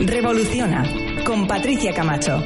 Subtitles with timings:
[0.00, 0.84] Revoluciona
[1.24, 2.42] con Patricia Camacho.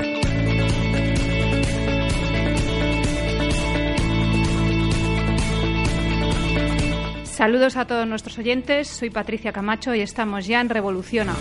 [7.24, 11.34] Saludos a todos nuestros oyentes, soy Patricia Camacho y estamos ya en Revoluciona.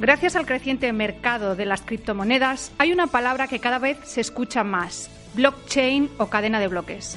[0.00, 4.64] Gracias al creciente mercado de las criptomonedas, hay una palabra que cada vez se escucha
[4.64, 7.16] más, blockchain o cadena de bloques.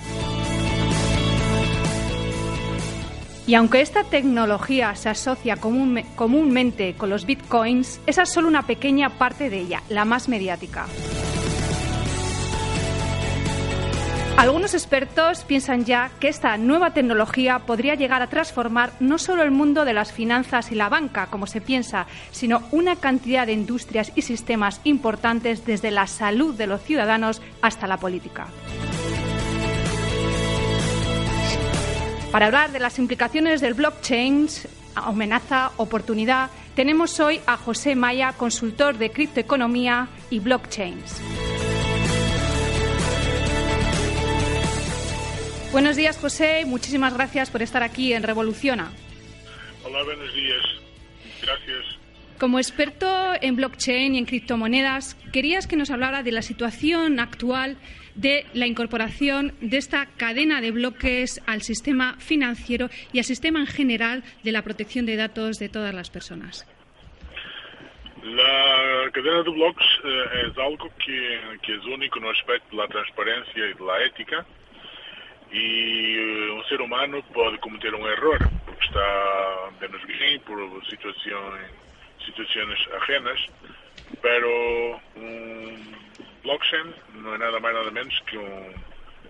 [3.48, 9.10] Y aunque esta tecnología se asocia comúnmente con los bitcoins, esa es solo una pequeña
[9.12, 10.88] parte de ella, la más mediática.
[14.38, 19.52] Algunos expertos piensan ya que esta nueva tecnología podría llegar a transformar no solo el
[19.52, 24.12] mundo de las finanzas y la banca, como se piensa, sino una cantidad de industrias
[24.14, 28.48] y sistemas importantes desde la salud de los ciudadanos hasta la política.
[32.32, 34.50] Para hablar de las implicaciones del blockchain,
[34.96, 41.22] amenaza, oportunidad, tenemos hoy a José Maya, consultor de criptoeconomía y blockchains.
[45.76, 46.64] Buenos días, José.
[46.66, 48.94] Muchísimas gracias por estar aquí en Revoluciona.
[49.84, 50.64] Hola, buenos días.
[51.42, 52.00] Gracias.
[52.40, 57.76] Como experto en blockchain y en criptomonedas, querías que nos hablara de la situación actual
[58.16, 63.68] de la incorporación de esta cadena de bloques al sistema financiero y al sistema en
[63.68, 66.66] general de la protección de datos de todas las personas.
[68.24, 72.78] La cadena de bloques eh, es algo que, que, es único en el aspecto de
[72.78, 74.46] la transparencia y de la ética
[75.52, 81.72] y eh, un ser humano puede cometer un error porque está menos bien por situaciones,
[82.26, 83.40] situaciones ajenas,
[84.22, 85.96] pero un
[86.44, 88.74] blockchain não é nada mais nada menos que um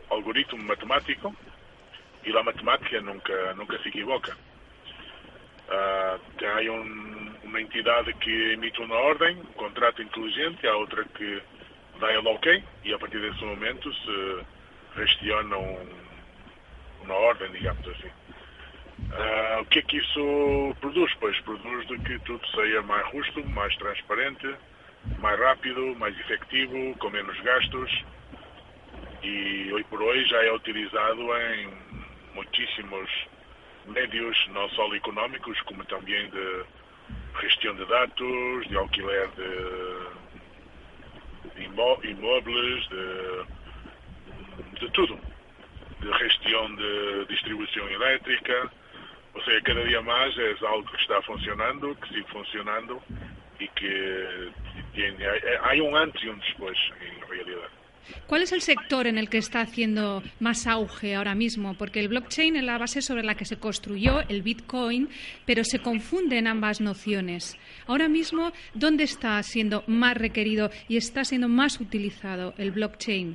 [0.09, 1.35] algoritmo matemático
[2.25, 4.35] e a matemática nunca, nunca se equivoca.
[5.67, 11.41] Uh, tem um, uma entidade que emite uma ordem, um contrato inteligente, há outra que
[11.99, 14.45] dá ele ok e a partir desse momento se
[14.95, 16.04] gestiona um,
[17.05, 18.09] uma ordem, digamos assim.
[18.97, 21.13] Uh, o que é que isso produz?
[21.19, 24.55] Pois produz de que tudo seja mais justo, mais transparente,
[25.19, 28.05] mais rápido, mais efetivo, com menos gastos
[29.25, 31.69] e hoje por hoje já é utilizado em
[32.35, 33.09] muitíssimos
[33.87, 36.63] médios, não só económicos, como também de
[37.41, 39.49] gestão de dados, de alquiler de,
[41.55, 43.45] de imóveis, de,
[44.79, 45.19] de tudo,
[46.05, 48.71] de gestão de distribuição elétrica,
[49.33, 53.01] ou seja, cada dia mais é algo que está funcionando, que sigue funcionando
[53.59, 54.51] y que
[54.93, 55.25] tiene,
[55.63, 57.69] hay un antes y un después en realidad.
[58.27, 61.73] ¿Cuál es el sector en el que está haciendo más auge ahora mismo?
[61.73, 65.09] Porque el blockchain es la base sobre la que se construyó el Bitcoin,
[65.45, 67.57] pero se confunden ambas nociones.
[67.87, 73.33] Ahora mismo, ¿dónde está siendo más requerido y está siendo más utilizado el blockchain?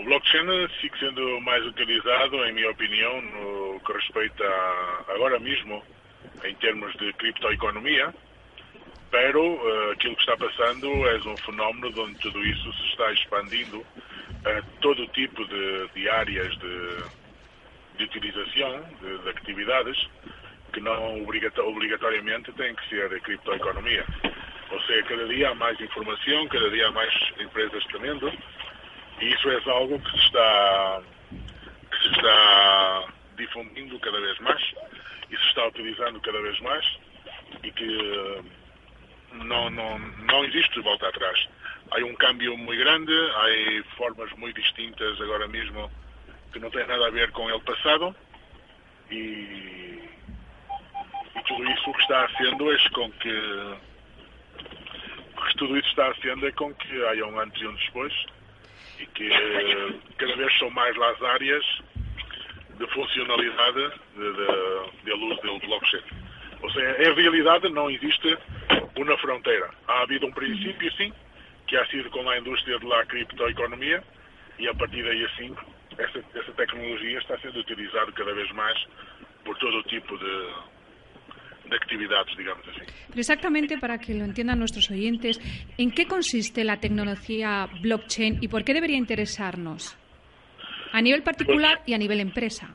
[0.00, 0.48] El blockchain
[0.80, 4.44] sigue siendo más utilizado, en mi opinión, no que respecta
[5.14, 5.84] ahora mismo
[6.42, 8.10] en términos de criptoeconomía,
[9.10, 13.84] pero uh, aquilo que está passando é um fenómeno onde tudo isso se está expandindo
[14.46, 16.96] a todo tipo de, de áreas de,
[17.98, 19.98] de utilização, de, de, atividades,
[20.72, 24.06] que não obrigatoriamente têm que ser a criptoeconomia.
[24.70, 28.32] Ou seja, cada dia há mais informação, cada dia há mais empresas tremendo,
[29.20, 31.02] e isso é algo que se está,
[31.90, 34.62] que se está difundindo cada vez mais,
[35.30, 36.98] e se está utilizando cada vez mais,
[37.62, 38.42] e que
[39.32, 41.48] não, não, não existe volta atrás.
[41.90, 45.90] Há um câmbio muito grande, há formas muito distintas agora mesmo
[46.52, 48.14] que não têm nada a ver com o passado
[49.10, 49.14] e,
[51.36, 53.76] e tudo isso o que está sendo é com que,
[55.46, 58.12] que tudo isso está sendo é com que há um antes e um depois
[59.00, 59.28] e que
[60.18, 61.64] cada vez são mais as áreas
[62.78, 66.02] de funcionalidade de, de, de luz do blockchain.
[66.62, 68.36] Ou seja, em realidade não existe
[68.96, 69.70] uma fronteira.
[69.88, 71.12] Ha havido um princípio, sim,
[71.66, 74.02] que ha sido com a indústria da criptoeconomia
[74.58, 75.54] e a partir daí assim,
[75.98, 78.78] essa, essa tecnologia está sendo utilizada cada vez mais
[79.44, 80.48] por todo o tipo de,
[81.70, 82.80] de actividades, digamos así.
[83.08, 85.40] Pero exactamente para que lo entiendan nuestros oyentes,
[85.78, 89.96] ¿en qué consiste la tecnología blockchain y por qué debería interesarnos?
[90.92, 92.68] A nivel particular Pues- y a nivel empresa.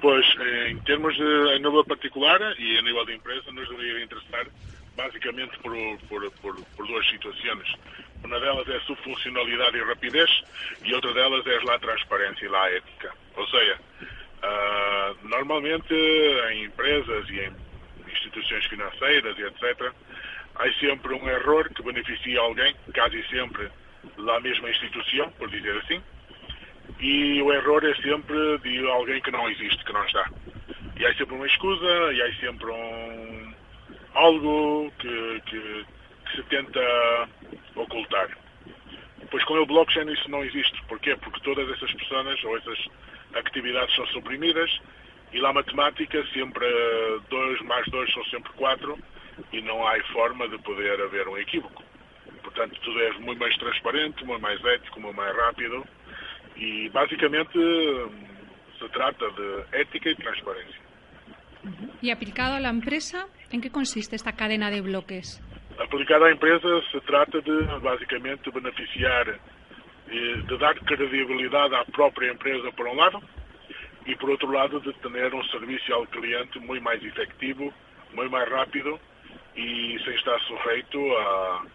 [0.00, 4.04] Pois, eh, em termos de a nível particular e a nível de empresa, nos deveria
[4.04, 4.46] interessar
[4.96, 5.72] basicamente por,
[6.08, 7.66] por, por, por duas situações.
[8.22, 10.30] Uma delas é a sua funcionalidade e rapidez
[10.84, 13.12] e outra delas é a transparência e a ética.
[13.36, 13.80] Ou seja,
[14.42, 15.94] ah, normalmente
[16.52, 17.50] em empresas e em
[18.34, 19.92] instituições financeiras e etc.,
[20.56, 23.68] há sempre um erro que beneficia alguém, quase sempre
[24.18, 26.02] da mesma instituição, por dizer assim,
[27.00, 30.28] e o erro é sempre de alguém que não existe, que não está.
[30.98, 33.54] E há sempre uma escusa, e há sempre um
[34.14, 35.86] algo que, que,
[36.26, 37.28] que se tenta
[37.74, 38.28] ocultar.
[39.30, 40.80] Pois com o blockchain isso não existe.
[40.86, 41.16] Porquê?
[41.16, 42.78] Porque todas essas pessoas ou essas
[43.34, 44.70] atividades são suprimidas
[45.34, 46.64] e lá matemática sempre
[47.28, 48.96] 2 mais 2 são sempre 4
[49.52, 51.82] e não há forma de poder haver um equívoco.
[52.40, 55.84] Portanto, tudo é muito mais transparente, muito mais ético, muito mais rápido
[56.56, 57.58] e basicamente
[58.78, 60.84] se trata de ética y transparencia.
[62.00, 65.42] Y aplicado la empresa, ¿en qué consiste esta cadena de bloques?
[65.80, 72.70] Aplicada à empresa se trata de basicamente beneficiar, eh, de dar credibilidade à própria empresa
[72.70, 73.20] por um lado
[74.06, 77.72] e por outro lado de ter um serviço ao cliente muito mais efetivo,
[78.12, 79.00] muito mais rápido
[79.56, 81.66] e sem estar sujeito a,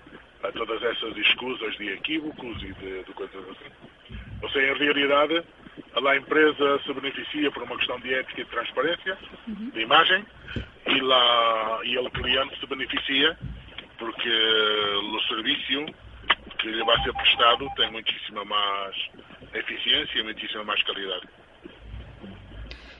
[0.43, 4.15] a todas essas escusas de equívocos e de, de coisas assim.
[4.41, 5.43] Ou seja, em realidade,
[5.95, 9.17] a empresa se beneficia por uma questão de ética e de transparência,
[9.47, 10.25] de imagem,
[10.87, 13.37] e, lá, e o cliente se beneficia
[13.97, 15.85] porque o serviço
[16.57, 18.95] que lhe vai ser prestado tem muitíssima mais
[19.53, 21.27] eficiência e muitíssima mais qualidade.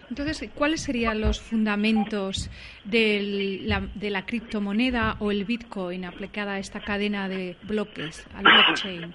[0.10, 2.50] Entonces, ¿cuáles serían los fundamentos
[2.84, 8.44] del, la, de la criptomoneda o el Bitcoin aplicada a esta cadena de bloques, al
[8.44, 9.06] blockchain?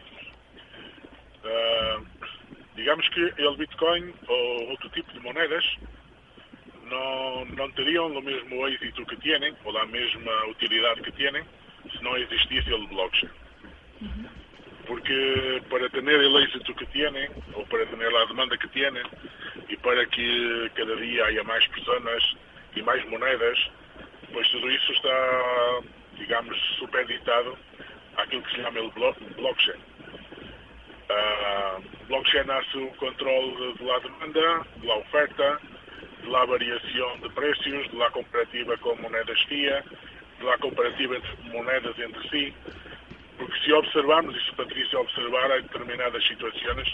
[1.45, 2.05] Uh,
[2.77, 5.65] digamos que el Bitcoin o otro tipo de monedas
[6.89, 11.45] no, no terían lo mismo éxito que tienen o la misma utilidad que tienen
[11.93, 13.33] si no existiese el blockchain.
[14.01, 14.29] Uh -huh.
[14.87, 19.03] Porque para tener el éxito que tienen o para tener la demanda que tienen,
[19.69, 22.37] e para que cada dia haya mais pessoas
[22.77, 23.71] e mais moedas,
[24.33, 25.81] pois tudo isso está,
[26.15, 27.57] digamos, supeditado
[28.17, 29.81] àquilo que se chama o blo- blockchain.
[31.11, 31.79] Ah,
[32.09, 35.61] blockchain hace o controle de la demanda, de la oferta,
[36.23, 39.85] de la variação de preços, de la comparativa com moedas FIA,
[40.39, 42.55] de la comparativa entre moedas entre si,
[43.39, 46.93] porque se observarmos, e se Patrícia observar, há determinadas situações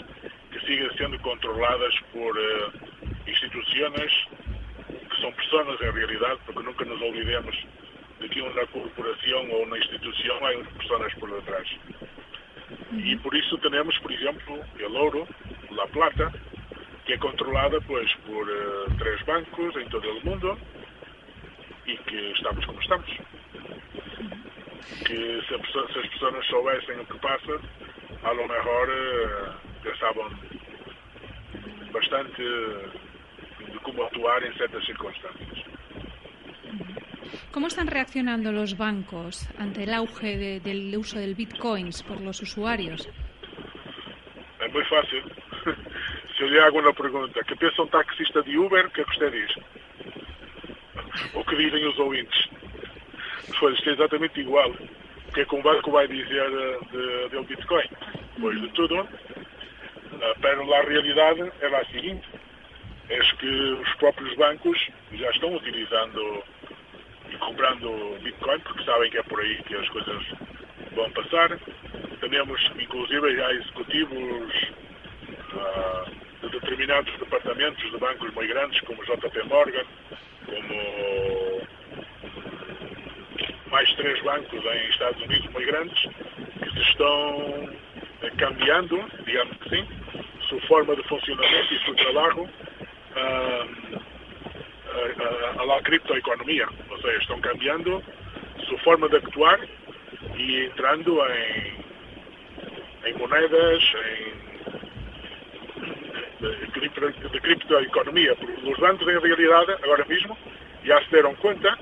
[0.51, 2.71] que siguen sendo controladas por eh,
[3.27, 4.11] instituições
[5.09, 7.55] que são pessoas em realidade, porque nunca nos olvidemos
[8.19, 11.67] de que uma corporação ou uma instituição há pessoas por detrás.
[12.91, 15.27] E por isso temos, por exemplo, o ouro,
[15.79, 16.31] a plata,
[17.05, 20.57] que é controlada pois, por eh, três bancos em todo o mundo
[21.85, 23.09] e que estamos como estamos.
[25.05, 27.59] Que se, pessoa- se as pessoas soubessem o que passa,
[28.23, 29.51] a lo mejor eh,
[29.83, 30.29] pensavam
[31.91, 35.65] bastante de como actuar em certas circunstâncias.
[37.51, 42.41] ¿Cómo están reaccionando los bancos ante el auge de- del uso del Bitcoins por los
[42.41, 43.07] usuarios?
[44.59, 45.21] É muito fácil.
[46.37, 49.03] Se eu lhe hago uma pergunta, que pensa um taxista de Uber, o que é
[49.05, 49.51] que você diz?
[51.35, 52.47] O que dizem os ouvintes?
[53.49, 54.69] Isto é exatamente igual.
[54.69, 57.87] O que é que um banco vai dizer eh, de, de, Bitcoin?
[58.39, 58.99] Pois de tudo.
[58.99, 62.27] Ah, Pero a realidade é a seguinte.
[63.09, 63.47] É que
[63.81, 64.77] os próprios bancos
[65.13, 66.43] já estão utilizando
[67.29, 70.23] e comprando Bitcoin porque sabem que é por aí que as coisas
[70.93, 71.57] vão passar.
[72.19, 74.53] Temos, inclusive, já executivos
[75.53, 76.05] ah,
[76.41, 79.85] de determinados departamentos de bancos muito grandes, como JP Morgan,
[80.45, 81.00] como
[83.71, 87.69] mais três bancos em Estados Unidos muito grandes, que se estão
[88.21, 89.87] eh, cambiando, digamos que sim,
[90.49, 92.49] sua forma de funcionamento e seu trabalho
[93.15, 93.67] ah,
[94.93, 98.03] a, a, a la criptoeconomia, ou seja, estão cambiando
[98.67, 99.59] sua forma de actuar
[100.35, 104.41] e entrando em, em moedas, em
[106.41, 108.35] de, cripto, de criptoeconomia.
[108.63, 110.37] Os bancos, em realidade, agora mesmo,
[110.83, 111.77] já se deram conta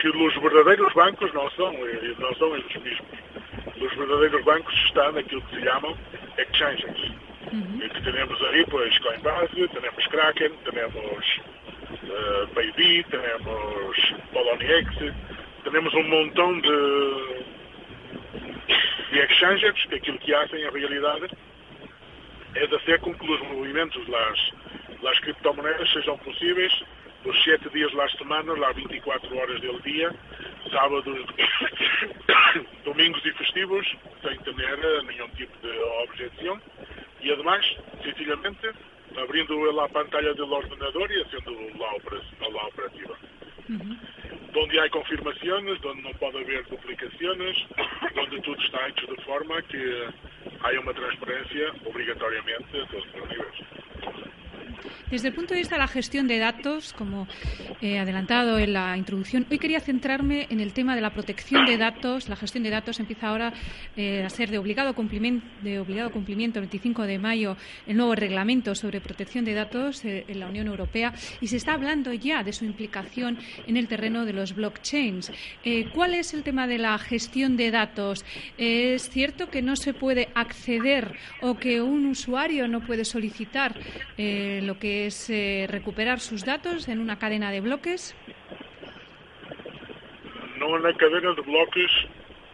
[0.00, 3.06] que os verdadeiros bancos não são, eh, não são eles mesmos.
[3.76, 5.96] Os verdadeiros bancos estão naquilo que se chamam
[6.38, 7.12] exchanges.
[7.52, 11.40] E que tenemos aí, pues, Coinbase, tenemos Kraken, tenemos
[12.04, 15.14] uh, Baby, tenemos Poloniex,
[15.64, 17.44] tenemos un montón de,
[19.12, 21.18] de exchanges que aquilo que hacen en realidad
[22.54, 24.52] es hacer com que os movimentos las,
[25.02, 26.72] las criptomonedas sejam possíveis
[27.24, 30.14] os sete dias da semana, lá 24 horas del dia,
[30.70, 31.26] sábados,
[32.84, 33.86] domingos e festivos,
[34.22, 34.54] sem ter
[35.04, 36.60] nenhum tipo de objeção.
[37.20, 38.70] E además, sencillamente,
[39.16, 41.92] abrindo a pantalla do ordenador e sendo lá,
[42.48, 43.16] lá operativa.
[43.68, 43.98] Uhum.
[44.52, 47.66] Donde há confirmações, onde não pode haver duplicações,
[48.16, 50.08] onde tudo está hecho de forma que
[50.60, 53.79] há uma transparência obrigatoriamente a todos os níveis.
[55.10, 57.26] Desde el punto de vista de la gestión de datos, como
[57.80, 61.76] he adelantado en la introducción, hoy quería centrarme en el tema de la protección de
[61.76, 62.28] datos.
[62.28, 63.52] La gestión de datos empieza ahora
[63.96, 67.56] eh, a ser de obligado, cumplimiento, de obligado cumplimiento el 25 de mayo
[67.86, 71.74] el nuevo reglamento sobre protección de datos eh, en la Unión Europea y se está
[71.74, 75.32] hablando ya de su implicación en el terreno de los blockchains.
[75.64, 78.24] Eh, ¿Cuál es el tema de la gestión de datos?
[78.56, 83.74] ¿Es cierto que no se puede acceder o que un usuario no puede solicitar
[84.70, 88.14] lo que es eh, recuperar sus datos en una cadena de bloques?
[90.58, 91.90] No en la cadena de bloques,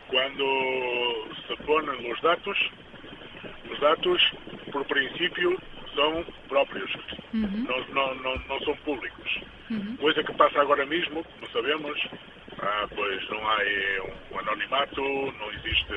[0.08, 0.46] cuando
[1.46, 2.56] se ponen los datos,
[3.68, 4.18] los datos
[4.72, 5.58] por principio
[5.94, 6.90] son propios,
[7.34, 9.30] no, no, no, no, son públicos.
[10.00, 11.98] Coisa que pasa ahora mismo, como sabemos,
[12.62, 13.68] ah, pues no hay
[14.32, 15.96] un, anonimato, no existe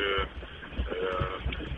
[0.92, 1.69] eh,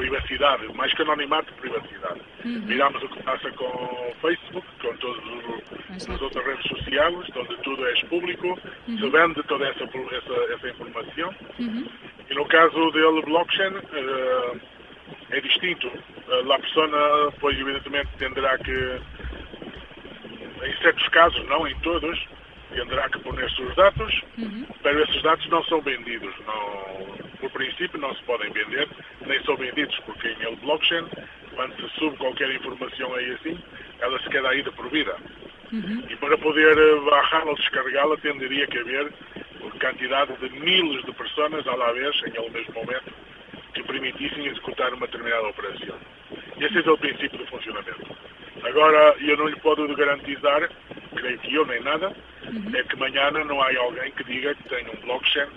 [0.00, 2.20] privacidade, mais que anonimato, privacidade.
[2.44, 2.62] Uhum.
[2.64, 7.86] Miramos o que passa com o Facebook, com todas as outras redes sociais, onde tudo
[7.86, 8.98] é público, uhum.
[8.98, 11.34] se vende toda essa, essa, essa informação.
[11.58, 11.86] Uhum.
[12.30, 14.60] E no caso dele, blockchain, uh,
[15.30, 15.88] é distinto.
[15.88, 19.00] Uh, a pessoa, pois, evidentemente, tenderá que,
[20.64, 22.18] em certos casos, não em todos,
[22.74, 24.66] tendrá que poner seus dados, uhum.
[24.82, 26.34] mas esses dados não são vendidos.
[26.46, 28.88] Não, por princípio, não se podem vender,
[29.26, 31.06] nem são vendidos, porque em el blockchain,
[31.54, 33.58] quando se sube qualquer informação aí assim,
[34.00, 35.16] ela se queda aí de por vida.
[35.72, 36.04] Uhum.
[36.08, 39.12] E para poder eh, baixá-la ou descarregá-la, tenderia que haver
[39.80, 43.12] quantidade de miles de pessoas à la vez, em el mesmo momento,
[43.74, 45.96] que permitissem executar uma determinada operação.
[46.58, 48.06] Esse é o princípio do funcionamento.
[48.62, 50.68] Agora, eu não lhe posso garantizar,
[51.16, 52.14] creio que eu nem nada,
[52.50, 52.76] uhum.
[52.76, 55.48] é que amanhã não há alguém que diga que tem um blockchain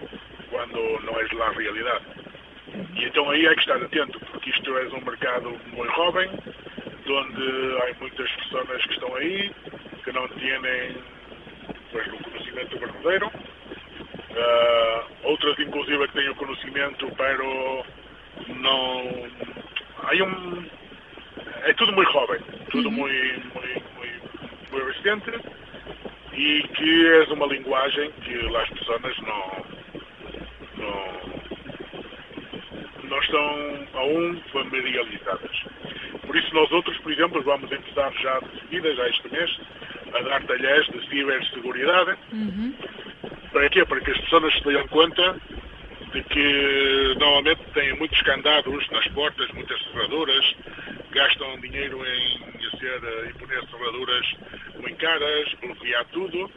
[0.50, 2.05] quando não é lá a realidade.
[2.95, 6.29] E então aí é que estar atento, porque isto é um mercado muito jovem,
[7.07, 9.51] onde há muitas pessoas que estão aí,
[10.03, 10.59] que não têm
[11.91, 17.85] pues, o conhecimento verdadeiro, uh, outras inclusive que têm o conhecimento, pero
[18.47, 19.29] não...
[20.03, 20.65] Há um...
[21.63, 22.39] É tudo muito jovem,
[22.71, 22.95] tudo uhum.
[22.95, 25.31] muito, muito, muito, muito recente,
[26.35, 29.65] e que é uma linguagem que as pessoas não,
[30.77, 31.13] não,
[33.03, 35.63] não estão aún familiarizadas.
[36.25, 39.59] Por isso nós outros, por exemplo, vamos começar já de seguida, já este mês,
[40.13, 42.17] a dar talheres de ciberseguridade.
[42.31, 42.73] Uhum.
[43.51, 43.85] Para quê?
[43.85, 45.39] Para que as pessoas se tenham conta
[46.11, 50.55] de que normalmente têm muitos candados nas portas, muitas serraduras,
[51.11, 54.25] gastam dinheiro em, ser, em poner serraduras
[54.72, 54.72] muito
[55.03, 56.50] caras, bloquear tudo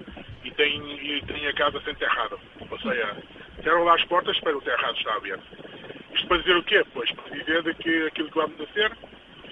[0.44, 2.38] e têm, e têm a casa sem terrado.
[2.70, 3.16] Ou seja,
[3.62, 5.44] cerram lá as portas para o terrado estar aberto.
[6.14, 6.84] Isto para dizer o quê?
[6.94, 8.92] Pois para dizer que aquilo que vamos fazer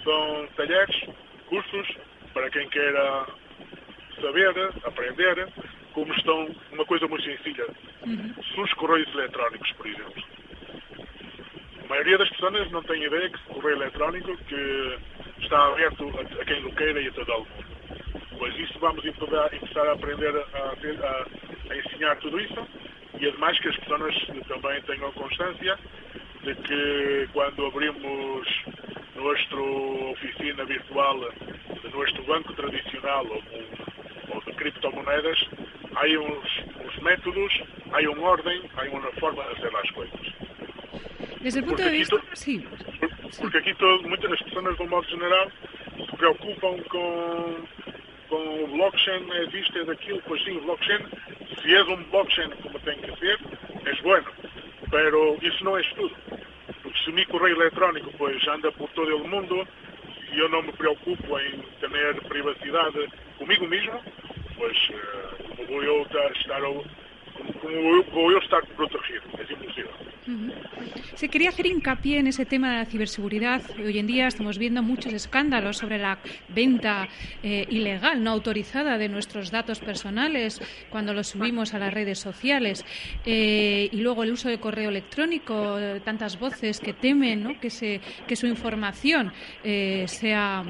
[0.04, 0.96] são talheres,
[1.46, 1.88] cursos,
[2.32, 3.26] para quem queira
[4.20, 5.48] saber, aprender,
[5.92, 7.66] como estão, uma coisa muito sencilla,
[8.06, 8.34] uhum.
[8.62, 10.22] os correios eletrónicos, por exemplo.
[11.84, 14.98] A maioria das pessoas não tem ideia que o correio eletrónico que
[15.40, 17.73] está aberto a, a quem o queira e a todo o mundo.
[18.38, 22.66] Pois isso vamos começar a aprender a, a, a, ensinar tudo isso
[23.18, 24.14] e ademais que as pessoas
[24.48, 25.78] também tenham constância
[26.42, 28.48] de que quando abrimos
[29.14, 29.56] nossa
[30.12, 31.20] oficina virtual
[31.94, 33.42] nosso banco tradicional ou,
[34.34, 35.48] ou de criptomoedas,
[35.94, 37.62] há uns, uns métodos,
[37.92, 40.34] há uma ordem, há uma forma de fazer as coisas.
[41.40, 42.66] Desde el punto de vista, sí.
[43.38, 45.50] Porque aqui todo, muitas das pessoas, de um modo geral,
[45.96, 47.66] se preocupam com,
[48.34, 51.06] com o blockchain, é visto, é daquilo, pois sim, o blockchain,
[51.62, 53.38] se és um blockchain como tem que ser,
[53.84, 54.26] é bueno.
[54.90, 56.16] Pero isso não é tudo.
[56.82, 59.66] Porque se meu correio eletrónico pois, anda por todo o mundo
[60.32, 64.02] e eu não me preocupo em ter privacidade comigo mesmo,
[64.56, 66.84] pois eh, como vou eu estar, como,
[67.60, 69.24] como vou eu estar protegido?
[69.38, 70.03] É impossível.
[71.16, 73.62] Se quería hacer hincapié en ese tema de la ciberseguridad.
[73.78, 77.08] Hoy en día estamos viendo muchos escándalos sobre la venta
[77.42, 82.84] eh, ilegal, no autorizada de nuestros datos personales cuando los subimos a las redes sociales.
[83.26, 89.30] Eh, y luego el uso de correo electrónico, tantas voces que temen que, su información
[89.62, 90.64] eh, sea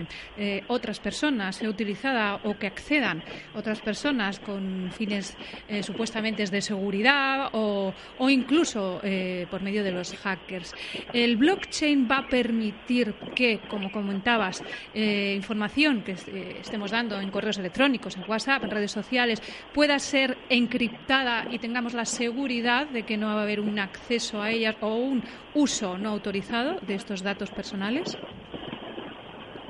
[0.67, 3.23] otras personas, sea utilizada o que accedan
[3.55, 5.37] otras personas con fines
[5.83, 9.01] supuestamente de seguridad o, o incluso
[9.47, 10.75] por medio de los hackers.
[11.13, 14.63] ¿El blockchain va a permitir que, como comentabas,
[14.95, 19.99] eh, información que eh, estemos dando en correos electrónicos, en WhatsApp, en redes sociales, pueda
[19.99, 24.51] ser encriptada y tengamos la seguridad de que no va a haber un acceso a
[24.51, 25.23] ellas o un
[25.55, 28.17] uso no autorizado de estos datos personales?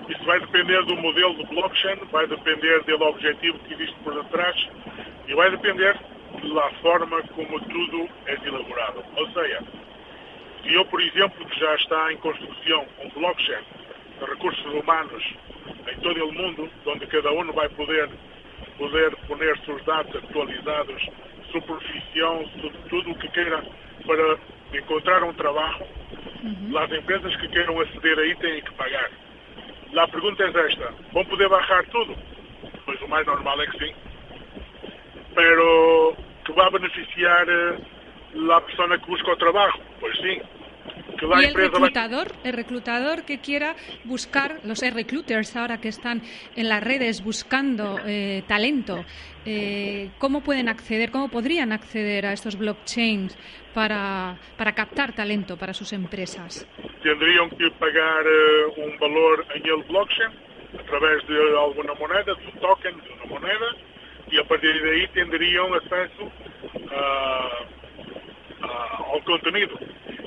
[0.09, 4.55] Isso vai depender do modelo do blockchain, vai depender do objetivo que existe por detrás
[5.27, 5.97] e vai depender
[6.55, 9.05] da forma como tudo é elaborado.
[9.17, 9.63] Ou seja,
[10.63, 13.63] se eu, por exemplo, que já está em construção um blockchain
[14.19, 15.35] de recursos humanos
[15.91, 18.09] em todo o mundo, onde cada um vai poder,
[18.79, 21.09] poder poner seus dados atualizados,
[21.51, 22.49] sua profissão,
[22.89, 23.63] tudo o que queira
[24.07, 24.39] para
[24.79, 25.87] encontrar um trabalho,
[26.43, 26.79] uhum.
[26.79, 29.11] as empresas que queiram aceder aí têm que pagar.
[29.97, 32.17] a pergunta é esta, vão poder baixar tudo?
[32.85, 33.95] Pois o mais normal é que sim.
[35.35, 39.75] Pero que vai beneficiar eh, a pessoa que busca o trabalho?
[40.01, 40.41] Pois sim.
[41.19, 43.75] Que y el reclutador, el reclutador que quiera
[44.05, 46.23] buscar, los recruiters ahora que están
[46.57, 49.05] en las redes buscando eh, talento,
[49.47, 53.39] eh, ¿cómo pueden acceder, cómo podrían acceder a estos blockchains
[53.73, 56.67] para, para captar talento para sus empresas?
[57.03, 58.25] Tendrían que pagar
[58.77, 60.33] un valor en el blockchain
[60.79, 63.67] a través de alguna moneda, de un token, de una moneda,
[64.31, 67.65] y a partir de ahí tendrían acceso uh,
[68.65, 69.79] uh, ao contenido.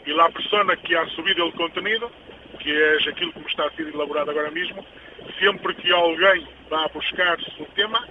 [0.05, 2.09] E lá a pessoa que ha subido o contenido,
[2.59, 4.85] que é aquilo que está a ser elaborado agora mesmo,
[5.39, 8.07] sempre que alguém vá buscar o tema,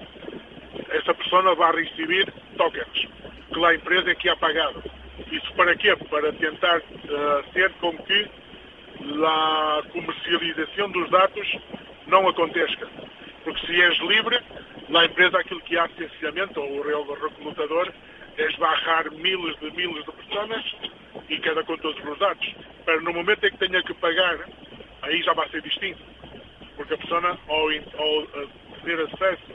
[0.90, 3.08] essa pessoa vai receber tokens,
[3.52, 4.82] que lá a empresa é que ha pagado.
[5.30, 5.96] Isso para quê?
[6.10, 8.28] Para tentar uh, ser com que
[9.24, 11.58] a comercialização dos dados
[12.06, 12.88] não aconteça.
[13.44, 14.40] Porque se és livre,
[14.88, 17.92] lá a empresa aquilo que há essencialmente, ou o recrutador,
[18.38, 20.74] é esbarrar miles de miles de pessoas
[21.28, 22.54] e cada com todos os dados.
[22.84, 24.48] Para no momento em que tenha que pagar,
[25.02, 26.02] aí já vai ser distinto.
[26.76, 28.26] Porque a pessoa, ao, ao
[28.84, 29.52] ter acesso,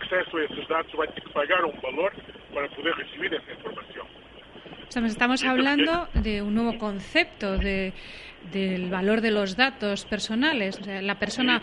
[0.00, 2.12] acesso a esses dados, vai ter que pagar um valor
[2.52, 4.06] para poder receber essa informação.
[4.96, 7.92] Estamos hablando de un nuevo concepto de
[8.52, 10.78] del valor de los datos personales.
[10.86, 11.60] la persona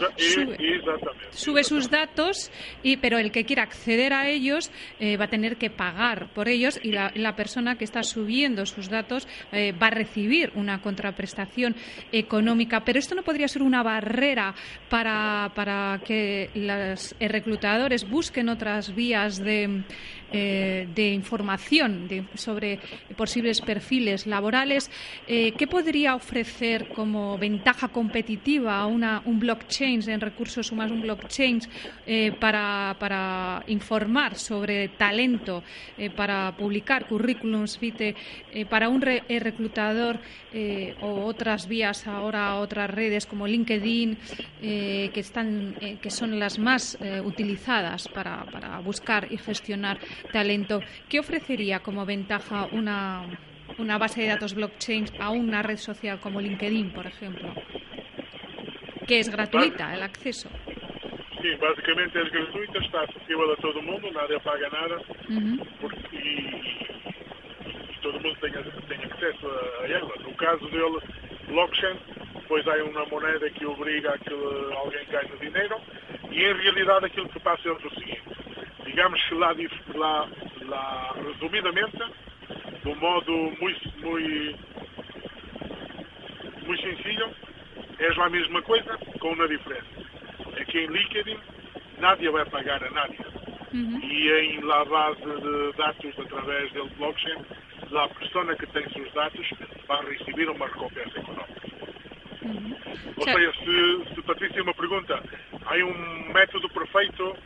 [1.31, 2.51] sube, sus datos,
[2.83, 6.47] y, pero el que quiera acceder a ellos eh, va a tener que pagar por
[6.47, 11.75] ellos y la, persona que está subiendo sus datos eh, va a recibir una contraprestación
[12.11, 12.83] económica.
[12.83, 14.53] Pero esto no podría ser una barrera
[14.89, 19.83] para, para que los reclutadores busquen otras vías de,
[20.31, 22.79] eh, de información sobre
[23.15, 24.89] posibles perfiles laborales.
[25.27, 26.71] ¿Qué podría ofrecer?
[26.95, 31.61] como ventaja competitiva una, un blockchain en recursos humanos, un blockchain
[32.05, 35.63] eh, para, para, informar sobre talento,
[35.97, 38.15] eh, para publicar currículums eh,
[38.69, 40.19] para un reclutador
[41.01, 44.17] o otras vías ahora, otras redes como LinkedIn,
[44.59, 49.97] que, están, que son las más utilizadas para, para buscar y gestionar
[50.31, 50.81] talento.
[51.09, 53.23] ¿Qué ofrecería como ventaja una,
[53.77, 57.53] una base de datos blockchain a una red social como LinkedIn, por ejemplo?
[59.07, 60.49] Que es gratuita el acceso.
[61.41, 65.59] Sí, basicamente es gratuita, está acessível a todo el mundo, nadie paga nada uhum.
[65.79, 66.19] porque, e,
[67.65, 70.13] e, todo mundo tem, tem acesso a, a, ela.
[70.21, 70.99] No caso dele,
[71.47, 71.97] blockchain,
[72.47, 75.81] pues hay una moneda que obriga a que alguien ganhe dinero
[76.29, 78.40] y en realidad aquilo que passa é o seguinte.
[78.91, 79.55] Digamos que la,
[79.95, 80.27] la,
[80.67, 81.97] la resumidamente,
[82.83, 84.59] de um modo muito, muito,
[86.65, 87.29] muito sencillo,
[87.99, 89.87] é a mesma coisa com uma diferença.
[90.57, 91.39] É que em LinkedIn
[91.99, 93.17] nadie vai pagar a nadie.
[93.73, 93.97] Uhum.
[94.03, 97.37] E em la base de dados através do blockchain,
[97.95, 99.49] a pessoa que tem seus dados
[99.87, 101.61] vai receber uma recompensa económica.
[102.41, 102.75] Uhum.
[103.15, 105.23] Ou seja, se, se Patrícia me pergunta,
[105.65, 107.37] há um método perfeito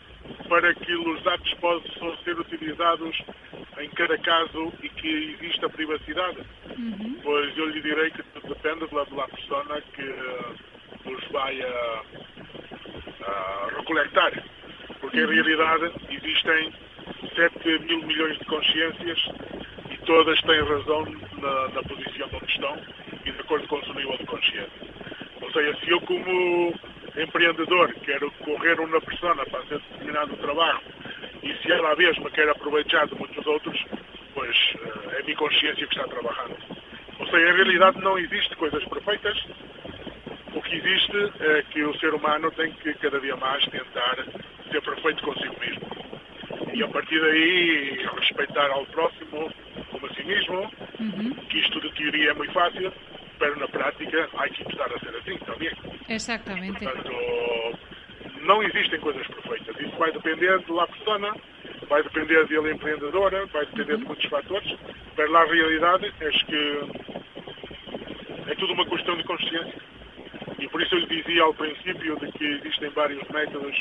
[0.47, 3.21] para que os dados possam ser utilizados
[3.79, 6.39] em cada caso e que exista privacidade?
[6.77, 7.19] Uhum.
[7.23, 10.55] Pois eu lhe direi que depende da, da pessoa que uh,
[11.05, 12.01] os vai a,
[13.23, 14.31] a recolectar.
[14.99, 15.31] Porque uhum.
[15.31, 16.73] em realidade existem
[17.35, 19.19] 7 mil milhões de consciências
[19.91, 21.05] e todas têm razão
[21.37, 22.77] na, na posição onde estão
[23.25, 24.71] e de acordo com o seu nível de consciência.
[25.41, 26.73] Ou seja, se eu como
[27.17, 30.81] empreendedor quero correr uma persona para fazer determinado trabalho
[31.43, 33.85] e se ela mesma quer aproveitar de muitos outros,
[34.33, 36.57] pois eh, é a minha consciência que está trabalhando.
[37.19, 39.45] Ou seja, em realidade não existe coisas perfeitas.
[40.53, 44.15] O que existe é que o ser humano tem que cada dia mais tentar
[44.71, 45.87] ser perfeito consigo mesmo.
[46.73, 49.51] E a partir daí respeitar ao próximo
[49.91, 51.33] como a si mesmo, uhum.
[51.47, 52.91] que isto de teoria é muito fácil,
[53.39, 53.94] mas na prática
[54.37, 55.71] há que estar a ser assim também.
[56.09, 56.83] Exatamente.
[56.83, 57.11] Portanto,
[58.41, 59.75] não existem coisas perfeitas.
[59.79, 61.35] Isso vai depender da persona,
[61.89, 64.75] vai depender dele empreendedora, vai depender de muitos fatores,
[65.17, 66.79] mas lá a realidade é que
[68.47, 69.81] é tudo uma questão de consciência.
[70.59, 73.75] E por isso eu lhe dizia ao princípio de que existem vários métodos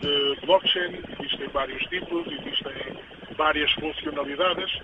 [0.00, 2.72] de blockchain, existem vários tipos, existem
[3.36, 4.80] várias funcionalidades.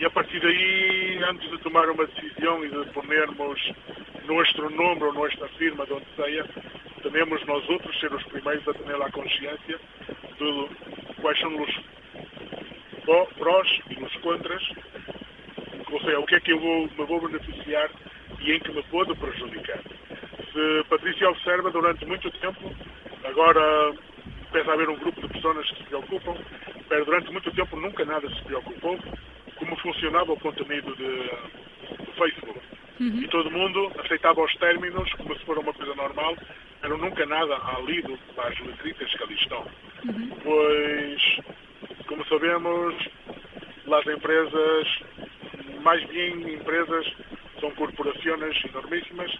[0.00, 3.72] E a partir daí, antes de tomar uma decisão e de ponermos
[4.26, 6.46] nosso nome ou nossa firma, de onde seja,
[7.02, 9.78] temos nós outros ser os primeiros a ter a consciência
[10.38, 10.68] de
[11.20, 11.80] quais são os
[13.36, 14.62] prós e os contras,
[15.90, 17.90] ou seja, o que é que eu vou, me vou beneficiar
[18.40, 19.80] e em que me pode prejudicar.
[20.52, 22.72] Se Patrícia observa durante muito tempo,
[23.24, 23.92] agora
[24.50, 26.34] pensa haver um grupo de pessoas que se preocupam,
[26.88, 28.98] mas durante muito tempo nunca nada se preocupou
[29.56, 31.59] como funcionava o conteúdo de.
[33.00, 33.22] Uhum.
[33.22, 36.36] E todo mundo aceitava os términos como se fosse uma coisa normal,
[36.82, 39.66] mas nunca nada há lido as letritas que ali estão.
[40.04, 40.30] Uhum.
[40.42, 41.40] Pois,
[42.06, 42.94] como sabemos,
[43.90, 45.00] as empresas,
[45.82, 47.10] mais bem empresas,
[47.58, 49.32] são corporações enormíssimas,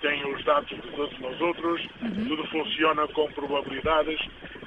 [0.00, 2.28] têm os dados de todos nós outros, uhum.
[2.28, 4.20] tudo funciona com probabilidades,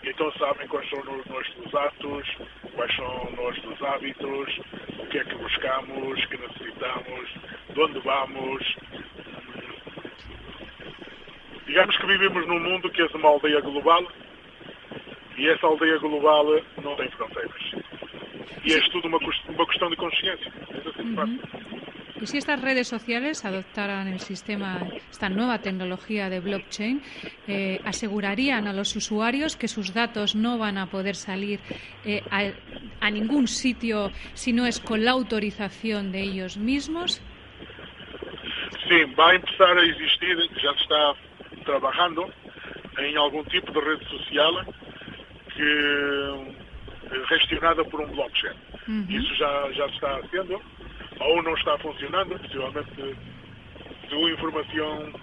[0.03, 2.37] então sabem quais são os nossos atos,
[2.73, 4.59] quais são os nossos hábitos,
[4.97, 7.29] o que é que buscamos, que necessitamos,
[7.79, 8.63] de onde vamos.
[11.65, 14.05] Digamos que vivemos num mundo que é uma aldeia global
[15.37, 16.45] e essa aldeia global
[16.83, 17.63] não tem fronteiras.
[18.65, 20.51] Y es tudo uma, uma questão de consciência.
[22.21, 27.01] Y si estas redes sociales adoptaran el sistema, esta nueva tecnología de blockchain,
[27.47, 31.61] eh, asegurarían a los usuarios que sus datos no van a poder salir
[32.03, 32.51] eh, a,
[32.99, 37.21] a, ningún sitio si no es con la autorización de ellos mismos?
[38.89, 41.13] Sí, va a empezar a existir, ya está
[41.63, 42.27] trabajando
[42.97, 44.65] en algún tipo de red social
[45.55, 46.57] que
[47.29, 48.55] gestionada por um blockchain.
[48.87, 49.05] Uhum.
[49.09, 50.59] Isso já, já está sendo,
[51.19, 53.15] ou não está funcionando, possivelmente,
[54.11, 55.13] a informação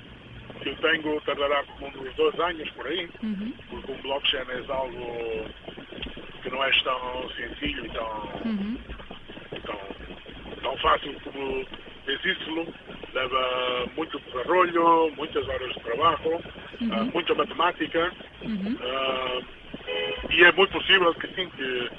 [0.63, 3.53] que eu tenho, tardará como uns dois anos por aí, uhum.
[3.69, 5.45] porque um blockchain é algo
[6.41, 8.79] que não é tão sencillo e tão, uhum.
[9.65, 11.67] tão, tão fácil como
[12.07, 12.73] existe-lo.
[13.17, 18.13] Leva muito desarrollo, muitas horas de trabalho, uh, muita matemática.
[18.43, 19.45] Uh,
[20.31, 21.91] e é muito possível que sim, que,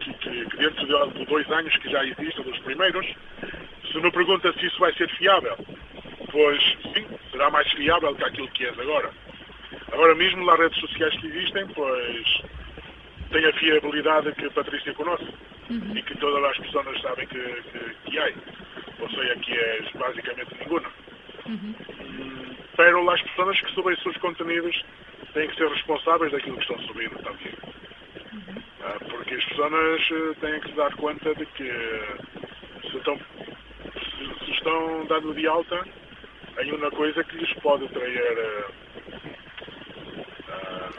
[0.00, 3.06] que, que dentro de dois anos que já existem dos primeiros,
[3.90, 5.56] se me pergunta se isso vai ser fiável,
[6.30, 6.62] pois
[6.94, 9.10] sim, será mais fiável que aquilo que é agora.
[9.92, 12.42] Agora mesmo nas redes sociais que existem, pois
[13.30, 15.24] tem a fiabilidade que a Patrícia conhece
[15.70, 15.96] uhum.
[15.96, 18.30] e que todas as pessoas sabem que, que, que há.
[19.00, 20.90] Ou seja, que é basicamente nenhuma.
[21.46, 21.74] Uhum.
[22.00, 24.84] Hum, pero as pessoas que subem seus conteúdos
[25.32, 27.52] têm que ser responsáveis daquilo que estão subindo também.
[28.32, 28.62] Uhum.
[28.82, 31.70] Ah, porque as pessoas eh, têm que se dar conta de que
[32.90, 35.84] se estão, se, estão dando de alta
[36.60, 38.72] em uma coisa que lhes pode trazer uh,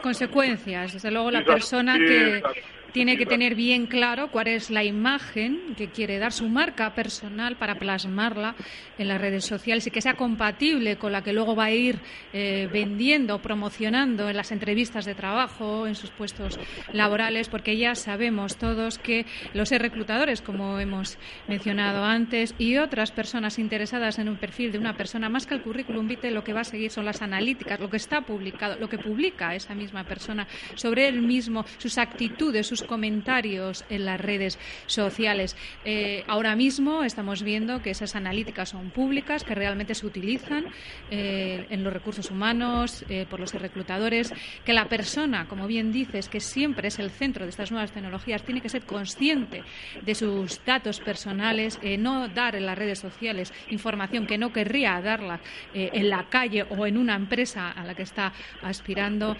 [0.02, 0.92] consecuencias.
[0.92, 2.42] Desde luego, la persona que,
[2.92, 7.56] tiene que tener bien claro cuál es la imagen que quiere dar, su marca personal
[7.56, 8.54] para plasmarla
[8.98, 11.98] en las redes sociales y que sea compatible con la que luego va a ir
[12.32, 16.58] eh, vendiendo, promocionando en las entrevistas de trabajo, en sus puestos
[16.92, 23.58] laborales, porque ya sabemos todos que los reclutadores, como hemos mencionado antes, y otras personas
[23.58, 26.60] interesadas en un perfil de una persona, más que el currículum vitae, lo que va
[26.60, 30.46] a seguir son las analíticas, lo que está publicado, lo que publica esa misma persona
[30.74, 35.56] sobre él mismo, sus actitudes, sus comentarios en las redes sociales.
[35.84, 40.66] Eh, ahora mismo estamos viendo que esas analíticas son públicas, que realmente se utilizan
[41.10, 44.32] eh, en los recursos humanos, eh, por los reclutadores,
[44.64, 48.42] que la persona, como bien dices, que siempre es el centro de estas nuevas tecnologías,
[48.42, 49.62] tiene que ser consciente
[50.02, 55.40] de sus datos personales, no dar en las redes sociales información que no querría darla
[55.74, 59.36] en la calle o en una empresa a la que está aspirando,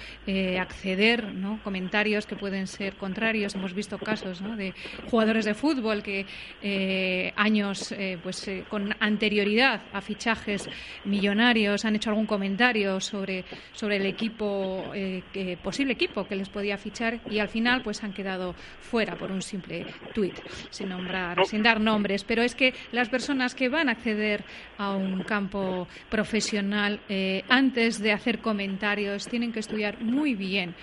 [0.61, 3.55] acceder, comentarios que pueden ser contrarios comentarios.
[3.55, 4.75] Hemos visto casos de
[5.11, 6.27] jugadores de fútbol que
[6.63, 10.69] eh, años eh, pues eh, con anterioridad a fichajes
[11.05, 16.77] millonarios han hecho algún comentario sobre, sobre el equipo, que, posible equipo que les podía
[16.77, 20.39] fichar y al final pues han quedado fuera por un simple tuit,
[20.71, 22.25] sin nombrar, sin dar nombres.
[22.25, 24.45] Pero es que las personas que van a acceder
[24.79, 27.01] a un campo profesional
[27.49, 30.75] antes de hacer comentarios tienen que estudiar muy bien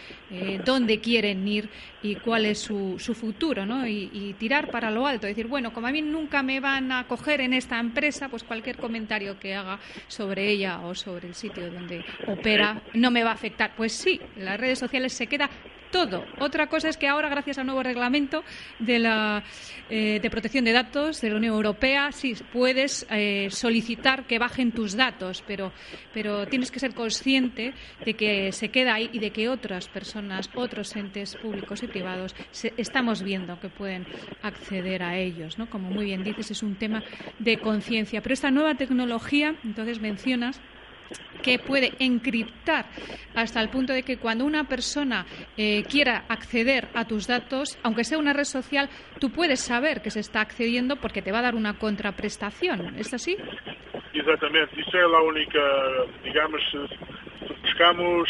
[0.65, 1.69] dónde quieren ir
[2.01, 3.87] y cuál su, futuro, ¿no?
[3.87, 7.41] Y, tirar para lo alto, decir, bueno, como a mí nunca me van a coger
[7.41, 12.03] en esta empresa, pues cualquier comentario que haga sobre ella o sobre el sitio donde
[12.27, 13.73] opera no me va a afectar.
[13.75, 15.49] Pues sí, las redes sociales se queda
[15.91, 16.25] todo.
[16.39, 18.43] Otra cosa es que ahora, gracias al nuevo reglamento
[18.79, 19.43] de, la,
[19.89, 24.71] eh, de protección de datos de la Unión Europea, sí puedes eh, solicitar que bajen
[24.71, 25.71] tus datos, pero,
[26.13, 27.73] pero tienes que ser consciente
[28.05, 32.35] de que se queda ahí y de que otras personas, otros entes públicos y privados,
[32.77, 34.05] estamos viendo que pueden
[34.41, 35.57] acceder a ellos.
[35.57, 35.69] ¿no?
[35.69, 37.03] Como muy bien dices, es un tema
[37.39, 38.21] de conciencia.
[38.21, 40.61] Pero esta nueva tecnología, entonces mencionas,
[41.41, 42.85] que puede encriptar
[43.35, 45.25] hasta el punto de que cuando una persona
[45.57, 50.11] eh, quiera acceder a tus datos, aunque sea una red social, tú puedes saber que
[50.11, 52.95] se está accediendo porque te va a dar una contraprestación.
[52.97, 53.37] ¿Es así?
[54.13, 54.79] Exatamente.
[54.79, 55.59] Isso é a única,
[56.23, 56.77] digamos, se
[57.63, 58.29] buscamos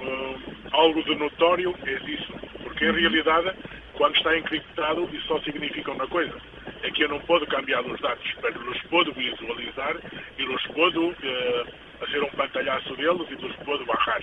[0.00, 0.36] uh,
[0.72, 2.32] algo de notório, é isso.
[2.62, 3.52] Porque, em realidade,
[3.94, 6.34] quando está encriptado, isso só significa uma coisa.
[6.82, 9.96] É que eu não posso cambiar os dados, mas os posso visualizar
[10.36, 11.08] e os posso...
[11.08, 14.20] Uh, fazer um pantalhaço deles e dos pode baixar.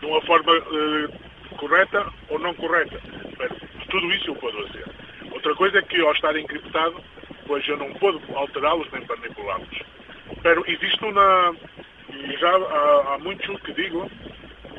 [0.00, 3.00] De uma forma uh, correta ou não correta.
[3.38, 3.52] Mas
[3.88, 4.84] tudo isso eu posso fazer.
[5.30, 7.02] Outra coisa é que ao estar encriptado,
[7.46, 9.82] pois eu não posso alterá-los nem manipulá-los.
[10.42, 11.54] Mas existe uma.
[12.40, 14.10] Já há, há muitos que digo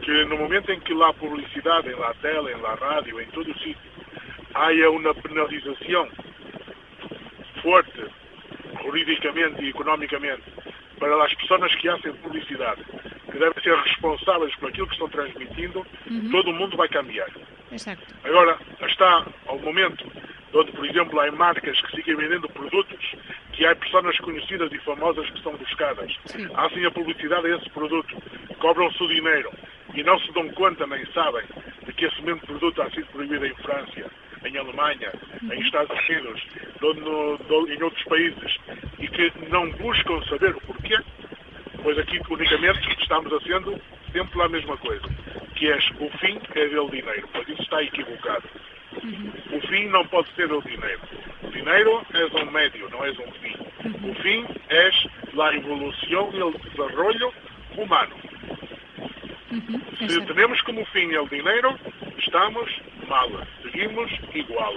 [0.02, 3.52] que no momento em que lá publicidade, em lá tela, em lá rádio, em todo
[3.52, 3.78] o sítio,
[4.54, 6.10] há uma penalização
[7.62, 8.06] forte,
[8.84, 10.44] juridicamente e economicamente,
[11.00, 12.82] para as pessoas que fazem publicidade,
[13.32, 16.30] que devem ser responsáveis por aquilo que estão transmitindo, uhum.
[16.32, 17.30] todo o mundo vai cambiar.
[17.72, 18.14] Exacto.
[18.24, 20.06] Agora, está ao momento
[20.56, 23.16] onde, por exemplo, há marcas que seguem vendendo produtos
[23.52, 26.14] que há pessoas conhecidas e famosas que são buscadas.
[26.26, 26.48] Sim.
[26.56, 28.16] Hacem a publicidade a esse produto,
[28.60, 29.52] cobram-se o dinheiro
[29.94, 31.46] e não se dão conta nem sabem
[31.86, 34.12] de que esse mesmo produto ha sido proibido em França,
[34.46, 35.54] em Alemanha, uhum.
[35.54, 36.42] em Estados Unidos,
[36.82, 38.58] no, no, em outros países
[39.00, 40.98] e que não buscam saber o porquê,
[41.84, 43.80] pois aqui unicamente estamos fazendo
[44.12, 45.08] sempre a mesma coisa,
[45.56, 48.44] que é o fim é dele dinheiro, pois isso está equivocado.
[49.04, 49.32] Uhum.
[49.52, 51.02] O fim não pode ser o dinheiro.
[51.44, 53.56] O dinheiro é um médio, não é um fim.
[53.84, 54.12] Uhum.
[54.12, 54.90] O fim é
[55.42, 57.34] a evolução e o desenvolvimento
[57.78, 58.16] humano.
[59.52, 60.08] Uhum.
[60.10, 61.78] Se temos como fim o dinheiro,
[62.18, 62.72] estamos
[63.08, 63.30] mal,
[63.62, 64.74] seguimos igual.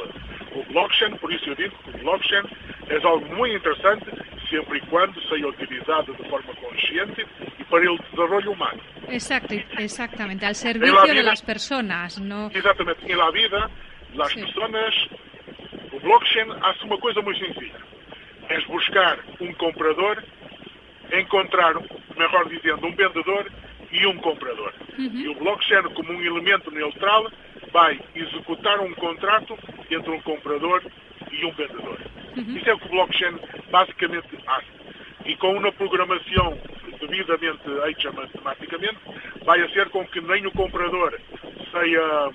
[0.53, 2.43] O blockchain, por isso eu digo que o blockchain
[2.89, 4.05] é algo muito interessante
[4.49, 7.27] sempre e quando seja utilizado de forma consciente
[7.59, 8.81] e para o desenvolvimento humano.
[9.09, 12.51] Exacto, exactamente, al servicio vida, de las personas, ¿no?
[12.55, 13.71] Exatamente, em la vida,
[14.15, 14.41] las sí.
[14.41, 14.95] personas,
[15.93, 17.81] o blockchain hace uma coisa muito sencilla,
[18.49, 20.23] é buscar um comprador,
[21.13, 21.75] encontrar,
[22.17, 23.51] melhor dizendo, um vendedor
[23.91, 24.73] e um comprador.
[24.99, 25.21] Uhum.
[25.21, 27.31] E o blockchain, como um elemento neutral,
[27.73, 29.59] vai executar um contrato
[29.91, 30.83] entre um comprador
[31.31, 31.99] e um vendedor.
[32.39, 32.57] Uhum.
[32.57, 33.39] Isso é o que o blockchain
[33.71, 34.65] basicamente faz.
[35.27, 36.57] E com uma programação
[37.01, 38.99] devidamente hecha matematicamente,
[39.45, 41.19] vai a ser com que nem o comprador
[41.73, 42.33] seja, uh,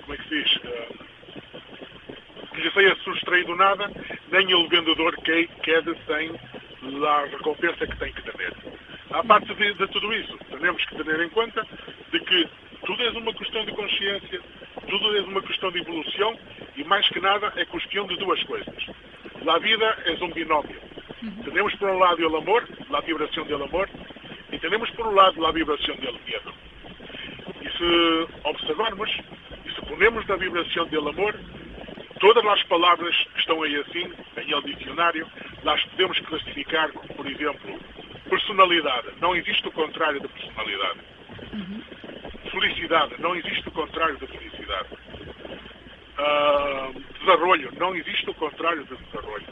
[0.00, 1.00] como é que se diz, uh,
[2.54, 3.90] que lhe seja sustraído nada,
[4.30, 6.30] nem o vendedor que quede sem
[7.06, 8.54] a recompensa que tem que ter.
[9.10, 11.66] À parte de, de tudo isso, temos que ter em conta
[12.12, 12.48] de que
[12.86, 14.40] tudo é uma questão de consciência,
[14.88, 16.38] tudo é uma questão de evolução
[16.80, 18.86] e mais que nada é questão de duas coisas.
[19.46, 20.80] A vida é um binómio.
[21.22, 21.52] Uhum.
[21.52, 23.88] Temos por um lado o amor, a vibração do amor,
[24.50, 26.54] e temos por um lado a vibração do medo.
[27.60, 29.10] E se observarmos,
[29.66, 31.38] e se ponemos na vibração do amor,
[32.18, 35.26] todas as palavras que estão aí assim, em el dicionário,
[35.62, 37.78] nós podemos classificar como, por exemplo,
[38.30, 39.08] personalidade.
[39.20, 41.00] Não existe o contrário da personalidade.
[41.52, 42.00] Uhum
[42.50, 44.88] felicidade, não existe o contrário da felicidade.
[46.20, 49.42] Uh, desarrollo, não existe o contrário de desarrollo.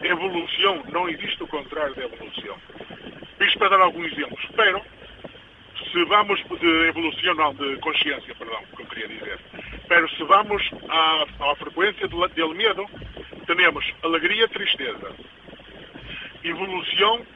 [0.00, 2.56] Evolução, não existe o contrário da evolução.
[3.40, 4.46] Isto para dar alguns exemplos.
[4.54, 4.80] Pero,
[5.90, 9.40] se vamos de evolução, não, de consciência, perdão, que eu queria dizer.
[9.88, 12.86] Pero se vamos à, à frequência do, do medo,
[13.46, 15.16] temos alegria, tristeza.
[16.44, 17.26] Evolução,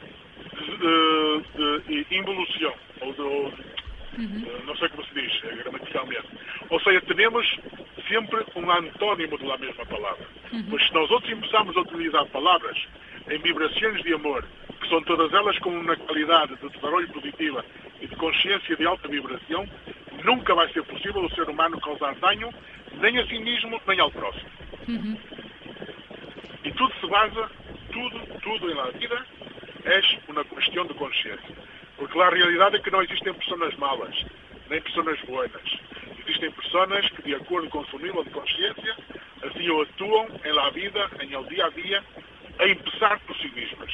[0.54, 3.78] de, de, de involução, ou de,
[4.18, 6.26] Uh, não sei como se diz gramaticalmente.
[6.70, 7.58] Ou seja, temos
[8.08, 10.26] sempre um antónimo da mesma palavra.
[10.68, 12.78] Mas se nós outros começarmos a utilizar palavras
[13.30, 14.44] em vibrações de amor,
[14.80, 17.64] que são todas elas com uma qualidade de desenvolvimento positiva
[18.00, 19.68] e de consciência de alta vibração,
[20.24, 22.52] nunca vai ser possível o ser humano causar dano
[23.00, 24.48] nem a si mesmo, nem ao próximo.
[26.64, 27.50] E tudo se basa,
[27.92, 29.26] tudo, tudo em la vida
[29.84, 31.56] é uma questão de consciência.
[31.96, 34.14] Porque a realidade é que não existem pessoas malas,
[34.70, 35.50] nem pessoas boas.
[36.38, 38.96] Existem pessoas que, de acordo com o seu nível de consciência,
[39.42, 42.04] assim atuam em la vida, em el dia a dia,
[42.60, 43.92] a empezar por si mesmas.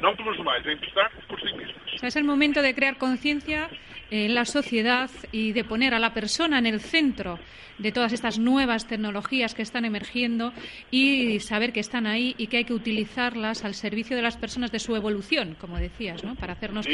[0.00, 1.94] No por los demás, a empezar por sí mismas.
[1.94, 3.70] O sea, es el momento de crear conciencia
[4.10, 7.38] en la sociedad y de poner a la persona en el centro
[7.78, 10.52] de todas estas nuevas tecnologías que están emergiendo
[10.92, 14.70] y saber que están ahí y que hay que utilizarlas al servicio de las personas
[14.70, 16.36] de su evolución, como decías, ¿no?
[16.36, 16.86] Para hacernos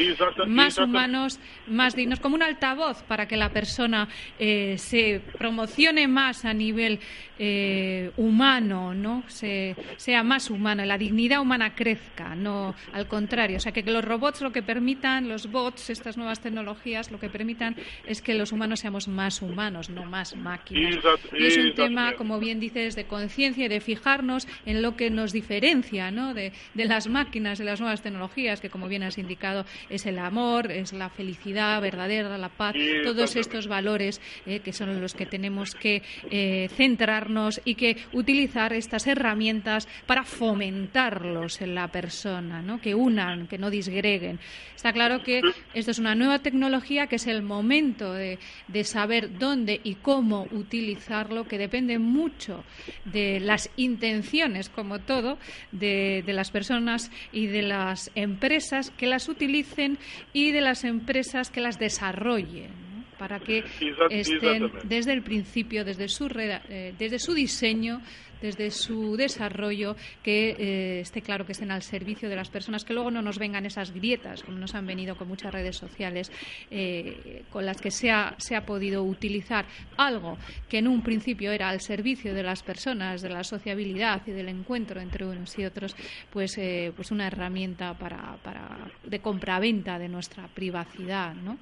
[0.49, 6.46] más humanos, más dignos, como un altavoz para que la persona eh, se promocione más
[6.46, 6.99] a nivel
[7.38, 9.23] eh, humano, ¿no?
[9.29, 13.59] Se- sea más humana, la dignidad humana crezca, no al contrario.
[13.59, 17.29] O sea, que los robots lo que permitan, los bots, estas nuevas tecnologías, lo que
[17.29, 20.99] permitan es que los humanos seamos más humanos, no más máquinas.
[21.33, 25.11] Y es un tema, como bien dices, de conciencia y de fijarnos en lo que
[25.11, 26.35] nos diferencia ¿no?
[26.35, 30.18] de, de las máquinas, de las nuevas tecnologías, que como bien has indicado es el
[30.18, 35.27] amor, es la felicidad verdadera, la paz, todos estos valores eh, que son los que
[35.27, 42.81] tenemos que eh, centrarnos y que utilizar estas herramientas para fomentarlos en la persona, ¿no?
[42.81, 44.38] que unan, que no disgreguen.
[44.75, 45.40] Está claro que
[45.75, 50.48] esto es una nueva tecnología que es el momento de, de saber dónde y cómo
[50.50, 52.64] utilizarlo, que depende mucho
[53.05, 55.38] de las intenciones, como todo,
[55.70, 59.98] de, de las personas y de las empresas que las utilicen
[60.33, 62.89] y de las empresas que las desarrollen.
[63.20, 63.62] Para que
[64.11, 68.00] estén desde el principio, desde su, eh, desde su diseño,
[68.40, 72.94] desde su desarrollo, que eh, esté claro que estén al servicio de las personas, que
[72.94, 76.33] luego no nos vengan esas grietas, como nos han venido con muchas redes sociales,
[76.70, 81.52] eh, con las que se ha, se ha podido utilizar algo que en un principio
[81.52, 85.64] era al servicio de las personas, de la sociabilidad y del encuentro entre unos y
[85.64, 85.94] otros,
[86.30, 91.59] pues, eh, pues una herramienta para, para, de compraventa de nuestra privacidad, ¿no?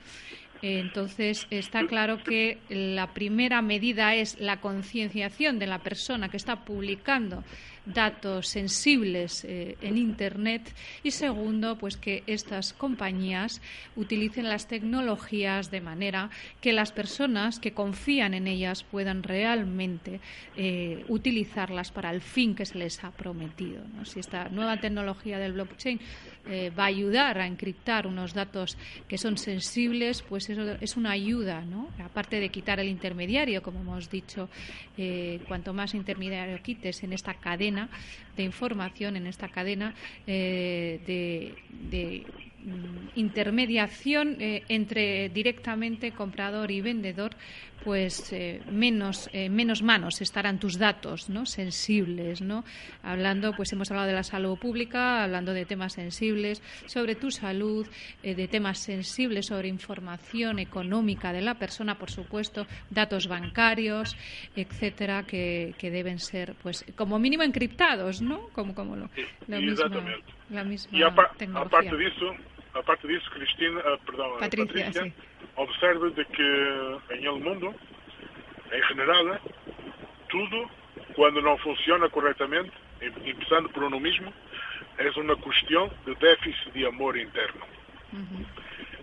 [0.60, 6.64] Entonces, está claro que la primera medida es la concienciación de la persona que está
[6.64, 7.44] publicando
[7.94, 13.62] datos sensibles eh, en Internet y segundo, pues que estas compañías
[13.96, 20.20] utilicen las tecnologías de manera que las personas que confían en ellas puedan realmente
[20.56, 23.82] eh, utilizarlas para el fin que se les ha prometido.
[24.04, 26.00] Si esta nueva tecnología del blockchain
[26.50, 31.12] eh, va a ayudar a encriptar unos datos que son sensibles, pues eso es una
[31.12, 31.88] ayuda, ¿no?
[32.04, 34.48] Aparte de quitar el intermediario, como hemos dicho,
[35.46, 37.77] cuanto más intermediario quites en esta cadena
[38.36, 39.94] de información, en esta cadena
[40.26, 42.24] eh, de,
[42.64, 47.30] mm, intermediación eh, entre directamente comprador y vendedor,
[47.84, 51.46] pues eh, menos eh, menos manos estarán tus datos, ¿no?
[51.46, 52.64] Sensibles, ¿no?
[53.02, 57.86] Hablando, pues hemos hablado de la salud pública, hablando de temas sensibles sobre tu salud,
[58.22, 64.16] eh, de temas sensibles sobre información económica de la persona, por supuesto, datos bancarios,
[64.56, 68.48] etcétera, que, que deben ser, pues, como mínimo encriptados, ¿no?
[68.52, 69.10] Como como lo,
[69.46, 69.88] la misma
[70.50, 71.70] la misma tecnología.
[71.70, 72.34] parte disso,
[72.78, 75.14] a parte disso, Cristina, ah, perdão, Patrícia, Patrícia,
[75.56, 77.74] observa de que em el mundo,
[78.72, 79.38] em general,
[80.28, 80.70] tudo
[81.14, 84.32] quando não funciona corretamente, em- começando por uno mesmo,
[84.98, 87.60] é uma questão de déficit de amor interno.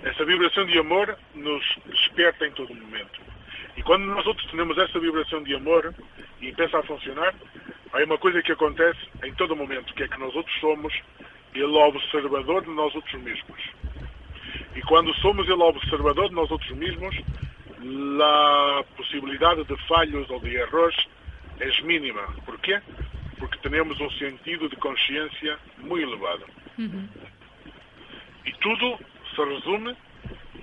[0.03, 3.19] Essa vibração de amor nos desperta em todo momento.
[3.77, 5.93] E quando nós outros temos essa vibração de amor
[6.41, 7.33] e começa a funcionar,
[7.91, 10.93] há uma coisa que acontece em todo momento, que é que nós outros somos
[11.55, 13.61] ele observador de nós outros mesmos.
[14.75, 17.15] E quando somos ele observador de nós outros mesmos,
[18.21, 20.95] a possibilidade de falhos ou de erros
[21.59, 22.23] é mínima.
[22.45, 22.81] Por quê?
[23.37, 26.45] Porque temos um sentido de consciência muito elevado.
[28.45, 28.99] E tudo
[29.33, 29.95] se resume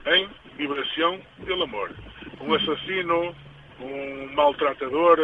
[0.06, 1.90] em vibração pelo amor.
[2.40, 3.34] Um assassino,
[3.80, 5.18] um maltratador,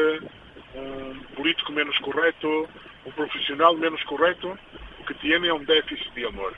[0.74, 2.68] um político menos correto,
[3.04, 4.58] um profissional menos correto,
[5.08, 6.54] que tiene un déficit de amor.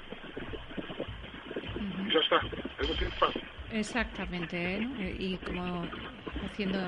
[1.76, 2.08] Uh -huh.
[2.08, 2.40] Y ya está,
[2.80, 3.42] es fácil.
[3.72, 5.16] Exactamente, ¿eh?
[5.18, 5.86] y como
[6.44, 6.78] haciendo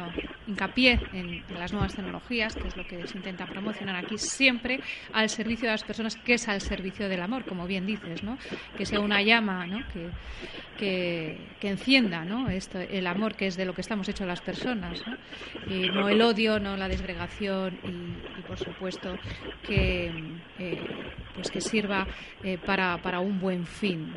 [0.46, 4.80] hincapié en, las nuevas tecnologías, que es lo que se intenta promocionar aquí, siempre
[5.12, 8.38] al servicio de las personas, que es al servicio del amor, como bien dices, ¿no?
[8.76, 9.82] Que sea una llama, ¿no?
[10.78, 12.50] Que, que, encienda, ¿no?
[12.50, 16.08] Esto, el amor, que es de lo que estamos hechos las personas, ¿no?
[16.08, 19.16] El odio, no la desgregación y, por supuesto,
[19.66, 20.10] que,
[20.58, 20.80] eh,
[21.34, 22.06] pues que sirva
[22.42, 24.12] eh, para, para, un buen fin.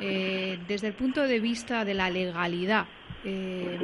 [0.00, 2.86] Eh, desde el punto de vista de la legalidad,
[3.26, 3.78] eh,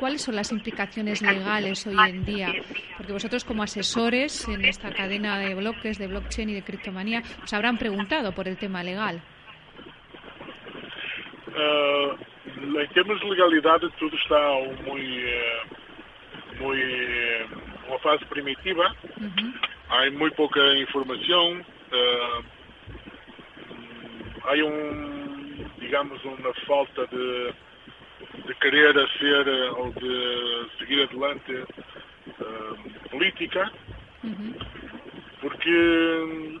[0.00, 2.52] ¿cuáles son las implicaciones legales hoy en día?
[2.96, 7.52] Porque vosotros como asesores en esta cadena de bloques, de blockchain y de criptomanía, os
[7.52, 9.20] habrán preguntado por el tema legal.
[11.48, 14.40] Uh, em termos de legalidade, tudo está
[14.84, 15.24] muy,
[16.60, 16.78] muy
[17.88, 18.94] uma fase primitiva.
[19.16, 21.64] Uh Há muito pouca informação.
[21.92, 22.44] Uh,
[24.42, 27.54] há um, digamos, uma falta de
[28.46, 33.70] de querer ser eh, ou de seguir adelante uh, política,
[34.22, 34.54] uhum.
[35.40, 36.60] porque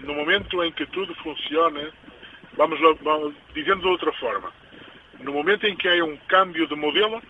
[0.00, 1.92] no momento em que tudo funciona,
[2.54, 4.50] vamos, vamos dizendo de outra forma,
[5.20, 7.22] no momento em que há um cambio de modelo,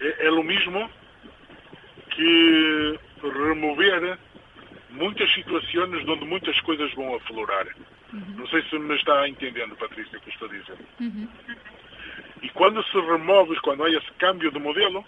[0.00, 0.90] é, é o mesmo
[2.10, 4.18] que remover
[4.90, 7.66] muitas situações onde muitas coisas vão aflorar.
[8.12, 8.34] Uhum.
[8.36, 10.78] Não sei se me está entendendo, Patrícia, o que estou a dizer.
[11.00, 11.28] Uhum.
[12.42, 15.04] E quando se remove, quando há esse câmbio de modelo,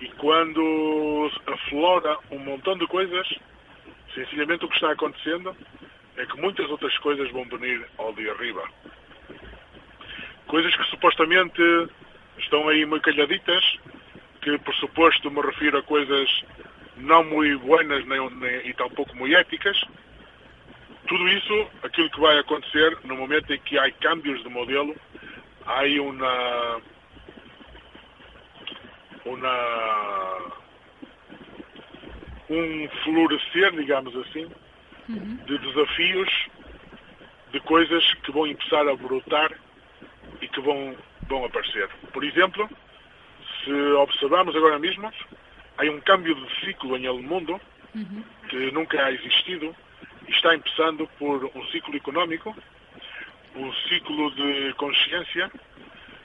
[0.00, 3.26] e quando aflora um montão de coisas,
[4.14, 5.56] sencillamente o que está acontecendo
[6.16, 8.62] é que muitas outras coisas vão venir ao de arriba.
[10.46, 11.62] Coisas que supostamente
[12.38, 13.78] estão aí muito calhaditas,
[14.40, 16.44] que por suposto me refiro a coisas
[16.96, 19.78] não muito buenas nem, nem, e tampouco muito éticas,
[21.06, 24.94] tudo isso, aquilo que vai acontecer no momento em que há cambios de modelo,
[25.64, 26.82] há uma,
[29.24, 30.52] uma
[32.48, 34.46] um florescer, digamos assim,
[35.08, 35.36] uhum.
[35.46, 36.46] de desafios,
[37.52, 39.52] de coisas que vão começar a brotar
[40.40, 40.96] e que vão,
[41.28, 41.88] vão aparecer.
[42.12, 42.68] Por exemplo,
[43.64, 45.12] se observarmos agora mesmo,
[45.78, 47.60] há um câmbio de ciclo em el mundo
[47.94, 48.24] uhum.
[48.48, 49.74] que nunca ha existido
[50.28, 52.56] está começando por um ciclo económico,
[53.54, 55.50] um ciclo de consciência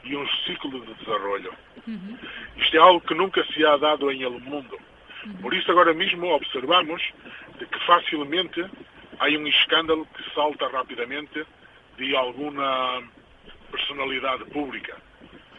[0.03, 1.53] e um ciclo de desenvolvimento.
[1.87, 2.17] Uhum.
[2.57, 4.77] Isto é algo que nunca se ha dado em el mundo.
[5.25, 5.33] Uhum.
[5.33, 7.01] Por isso, agora mesmo, observamos
[7.57, 8.65] de que facilmente
[9.19, 11.45] há um escândalo que salta rapidamente
[11.97, 13.03] de alguma
[13.71, 14.97] personalidade pública.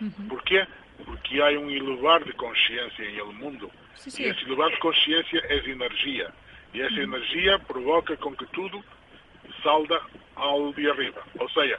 [0.00, 0.28] Uhum.
[0.28, 0.66] Porquê?
[1.04, 3.70] Porque há um elevar de consciência em el mundo.
[3.94, 4.22] Sim, sim.
[4.24, 6.32] E esse elevar de consciência é energia.
[6.74, 8.82] E essa energia provoca com que tudo
[9.62, 10.00] salda
[10.36, 11.22] al de arriba.
[11.38, 11.78] O sea,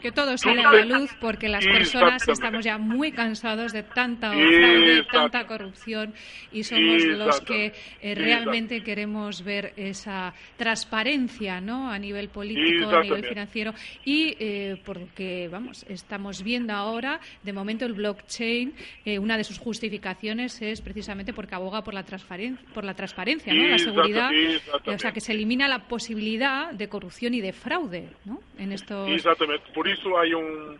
[0.00, 4.32] que todo sale a la luz porque las personas estamos ya muy cansados de tanta
[4.32, 6.12] fraude, tanta corrupción
[6.50, 11.90] y somos los que eh, realmente queremos ver esa transparencia, ¿no?
[11.90, 13.72] A nivel político, a nivel financiero
[14.04, 18.74] y eh, porque vamos, estamos viendo ahora, de momento el blockchain,
[19.04, 23.54] eh, una de sus justificaciones es precisamente porque aboga por la transparencia, por la transparencia,
[23.54, 23.68] ¿no?
[23.68, 24.30] La seguridad,
[24.86, 28.40] o sea, que se elimina la posibilidad de corrupción y de fraude ¿no?
[28.58, 28.72] En.
[28.72, 30.78] Exatamente, por isso há um,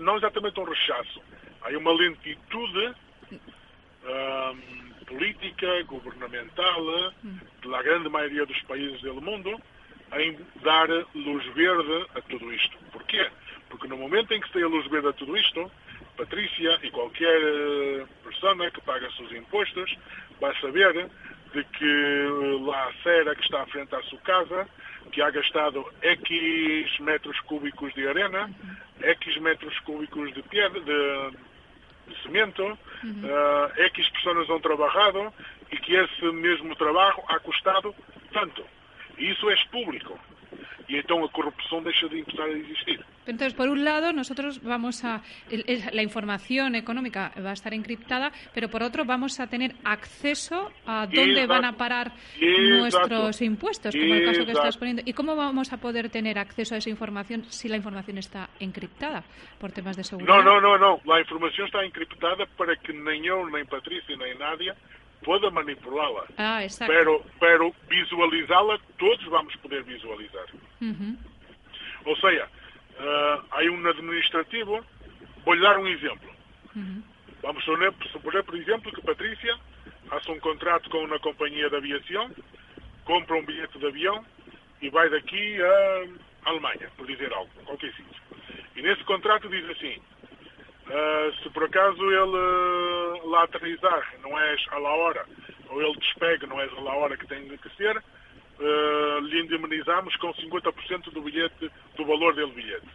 [0.00, 1.20] não exatamente um rechaço,
[1.62, 2.94] há uma lentitude
[3.32, 7.12] um, política, governamental,
[7.60, 9.60] pela grande maioria dos países do mundo,
[10.16, 12.76] em dar luz verde a tudo isto.
[12.92, 13.30] Porquê?
[13.68, 15.70] Porque no momento em que se tem a luz verde a tudo isto,
[16.18, 19.96] Patrícia e qualquer eh, pessoa que paga seus impostos
[20.40, 21.08] vai saber
[21.52, 22.28] de que
[22.64, 24.68] lá a Sera que está à frente à sua casa
[25.10, 28.50] que ha gastado X metros cúbicos de arena,
[29.00, 31.30] X metros cúbicos de piedra, de,
[32.08, 33.22] de cimento, uhum.
[33.24, 35.32] uh, X pessoas han trabalhado
[35.70, 37.94] e que esse mesmo trabalho ha custado
[38.32, 38.64] tanto.
[39.16, 40.18] E isso é público.
[40.88, 43.04] Y entonces la corrupción deja de empezar a existir.
[43.26, 45.22] Entonces, por un lado, nosotros vamos a.
[45.92, 51.06] La información económica va a estar encriptada, pero por otro, vamos a tener acceso a
[51.06, 55.02] dónde van a parar nuestros impuestos, como el caso que estás poniendo.
[55.04, 59.22] ¿Y cómo vamos a poder tener acceso a esa información si la información está encriptada
[59.60, 60.34] por temas de seguridad?
[60.34, 61.00] No, no, no, no.
[61.04, 64.72] La información está encriptada para que ni yo, ni Patricia, ni nadie
[65.22, 66.26] pueda manipulá-la.
[66.38, 66.60] Ah.
[66.86, 70.46] Pero, pero visualizá-la, todos vamos poder visualizar.
[70.80, 71.18] Uhum.
[72.04, 74.84] Ou seja, uh, há um administrativo,
[75.44, 76.30] vou-lhe dar um exemplo.
[76.74, 77.02] Uhum.
[77.42, 79.56] Vamos supor, por exemplo, que Patrícia
[80.08, 82.30] faça um contrato com uma companhia de aviação,
[83.04, 84.24] compra um bilhete de avião
[84.80, 88.22] e vai daqui a Alemanha, por dizer algo, qualquer sítio.
[88.76, 90.00] E nesse contrato diz assim,
[90.88, 95.26] Uh, se por acaso ele uh, lá aterrizar não é à la hora,
[95.68, 100.16] ou ele despega não é à la hora que tem que ser, uh, lhe indemnizamos
[100.16, 102.88] com 50% do bilhete, do valor dele bilhete,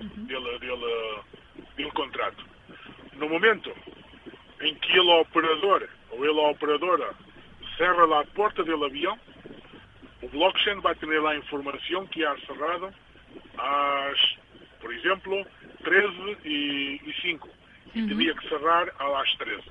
[0.00, 0.26] uhum.
[0.26, 1.22] dele, dele,
[1.76, 2.44] dele contrato.
[3.14, 3.74] No momento
[4.60, 7.14] em que ele, operador, ou ele, a operadora,
[7.76, 9.18] cerra lá a porta do avião,
[10.22, 12.94] o blockchain vai ter lá a informação que há cerrado
[13.58, 14.36] às,
[14.80, 15.44] por exemplo,
[15.84, 16.08] 13
[16.44, 17.48] y, y 5.
[17.94, 18.08] Y uh -huh.
[18.08, 19.62] tenía que cerrar a las 13.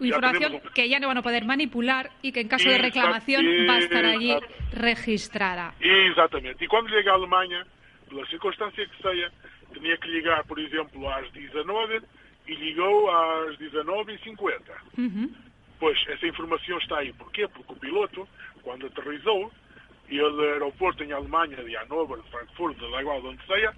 [0.00, 3.44] Información ya que ya no van a poder manipular y que en caso de reclamación
[3.68, 4.34] va a estar allí
[4.72, 5.74] registrada.
[5.80, 6.64] Exatamente.
[6.64, 7.64] E quando llega a Alemanha,
[8.08, 9.30] pela circunstância que seja,
[9.72, 12.02] tinha que ligar, por exemplo, às 19
[12.46, 14.60] e ligou às 19h50.
[14.98, 15.32] Uhum.
[15.78, 17.12] Pois, essa informação está aí.
[17.12, 17.46] Porquê?
[17.48, 18.28] Porque o piloto,
[18.62, 19.50] quando aterrizou,
[20.08, 23.72] e o aeroporto em Alemanha, de Hannover, de Frankfurt, de lá igual de onde seja,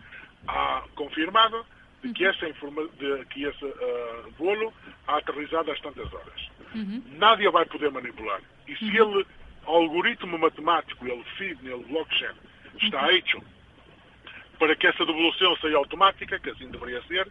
[0.49, 1.64] ha confirmado
[2.03, 4.72] de que esse, de que esse uh, voo
[5.07, 6.49] ha aterrizado às tantas horas.
[6.74, 7.03] Uhum.
[7.18, 8.40] Nadie vai poder manipular.
[8.68, 9.16] E se uhum.
[9.18, 9.26] ele,
[9.64, 12.34] algoritmo matemático, ele feed, ele blockchain,
[12.80, 13.11] está uhum.
[13.11, 13.42] hecho
[14.59, 17.28] para que essa devolução seja automática, que assim deveria ser,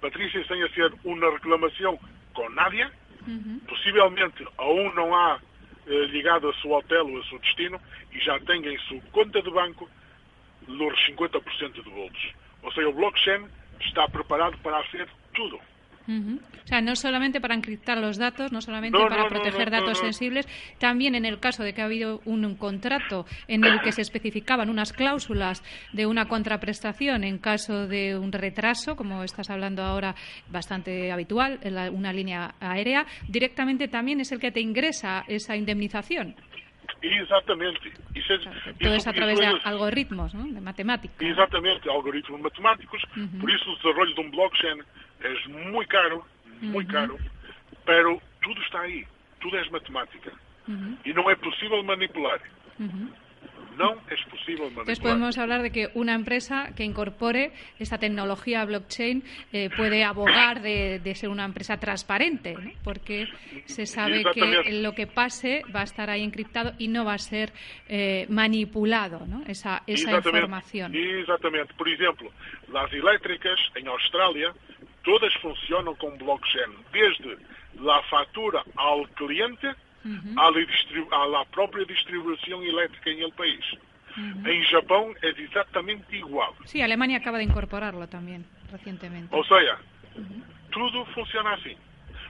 [0.00, 1.98] Patrícia sem a ser uma reclamação
[2.34, 2.92] com Nádia,
[3.26, 3.58] uhum.
[3.66, 5.40] possivelmente aún não há
[5.86, 7.80] eh, ligado a seu hotel ou a seu destino
[8.12, 9.88] e já tem em sua conta de banco
[10.68, 12.32] os 50% de votos.
[12.64, 13.46] O sea, el blockchain
[13.80, 15.58] está preparado para hacer todo.
[16.06, 20.46] O sea, no solamente para encriptar los datos, no solamente para proteger datos sensibles,
[20.78, 24.68] también en el caso de que ha habido un, contrato en el que se especificaban
[24.68, 25.62] unas cláusulas
[25.92, 30.14] de una contraprestación en caso de un retraso, como estás hablando ahora,
[30.50, 36.36] bastante habitual, en una línea aérea, directamente también es el que te ingresa esa indemnización.
[37.02, 37.92] Exatamente.
[38.14, 40.52] Isso é, Todo isso, a través de algoritmos, não?
[40.52, 41.24] de matemática.
[41.24, 43.02] Exatamente, algoritmos matemáticos.
[43.16, 43.40] Uhum.
[43.40, 44.80] Por isso o desenvolvimento de um blockchain
[45.20, 46.24] é muito caro,
[46.60, 46.92] muito uhum.
[46.92, 47.20] caro,
[47.84, 49.06] pero tudo está aí.
[49.40, 50.32] Tudo é matemática.
[50.66, 50.96] Uhum.
[51.04, 52.40] E não é possível manipular.
[54.30, 59.22] Posible Entonces podemos hablar de que una empresa que incorpore esta tecnología blockchain
[59.52, 63.28] eh, puede abogar de, ser una empresa transparente, porque
[63.66, 67.18] se sabe que lo que pase va a estar ahí encriptado y no va a
[67.18, 67.52] ser
[67.88, 69.42] eh, manipulado ¿no?
[69.46, 70.94] esa, esa información.
[70.94, 71.74] Exactamente.
[71.74, 72.30] Por ejemplo,
[72.72, 74.52] las eléctricas en Australia
[75.02, 77.36] todas funcionan con blockchain, desde
[77.80, 79.74] la factura al cliente
[80.04, 80.34] uhum.
[80.38, 83.64] à, à, própria distribuição elétrica em el país.
[84.16, 84.46] Uhum.
[84.46, 86.54] Em Japão é exatamente igual.
[86.66, 89.28] Sí, Alemania acaba de incorporarlo também, recentemente.
[89.32, 89.78] Ou seja,
[90.16, 90.42] uhum.
[90.70, 91.76] tudo funciona assim.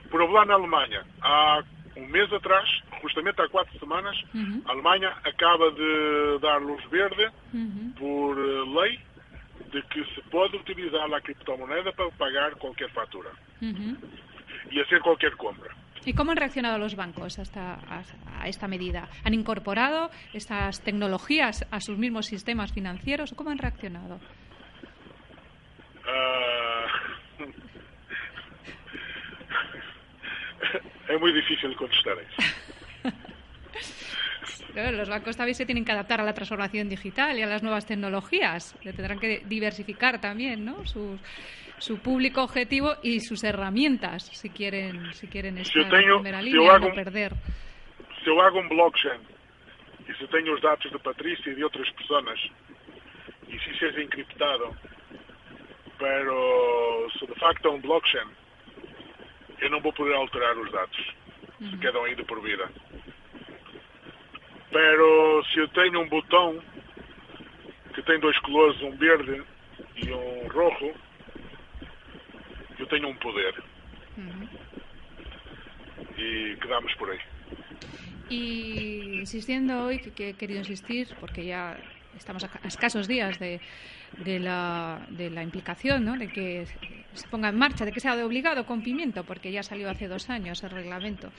[0.09, 1.63] Por lá na Alemanha, há
[1.95, 2.67] um mês atrás,
[3.01, 4.61] justamente há quatro semanas, uhum.
[4.65, 7.93] a Alemanha acaba de dar luz verde uhum.
[7.97, 8.99] por eh, lei
[9.71, 13.97] de que se pode utilizar a criptomoeda para pagar qualquer fatura uhum.
[14.71, 15.73] e hacer qualquer compra.
[16.05, 17.41] ¿Y cómo han reaccionado los bancos a
[18.45, 19.09] esta, medida?
[19.23, 24.19] ¿Han incorporado estas tecnologías a sus mismos sistemas financieros cómo han reaccionado?
[26.05, 27.45] Uh...
[31.13, 32.64] es muy difícil contestar eso.
[34.75, 37.85] Los bancos también se tienen que adaptar a la transformación digital y a las nuevas
[37.85, 38.77] tecnologías.
[38.83, 40.85] Tendrán que diversificar también ¿no?
[40.85, 41.19] sus,
[41.77, 46.93] su público objetivo y sus herramientas si quieren si quieren estar en primera línea no
[46.93, 47.33] perder.
[48.23, 49.21] Se eu hago um blockchain
[50.07, 52.39] e se tenho os dados de Patrícia e de outras pessoas
[53.47, 54.75] e se seja encriptado,
[55.99, 58.27] pero se de facto é um blockchain,
[59.61, 61.13] eu não vou poder alterar os dados.
[61.61, 61.69] Uhum.
[61.71, 62.69] Se quedam de por vida.
[64.75, 66.61] Pero se eu tenho um botão
[67.93, 69.41] que tem dois colores, um verde
[69.95, 70.93] e um rojo,
[72.77, 73.55] eu tenho um poder.
[74.17, 74.49] Uhum.
[76.17, 77.19] E quedamos por aí.
[78.29, 81.77] Y insistiendo hoy, que, he querido insistir, porque ya
[82.17, 83.59] estamos a escasos días de,
[84.23, 86.17] de, la, de la implicación, ¿no?
[86.17, 86.65] de que
[87.13, 90.29] se ponga en marcha, de que sea de obligado cumplimiento, porque ya salió hace dos
[90.29, 91.31] años el reglamento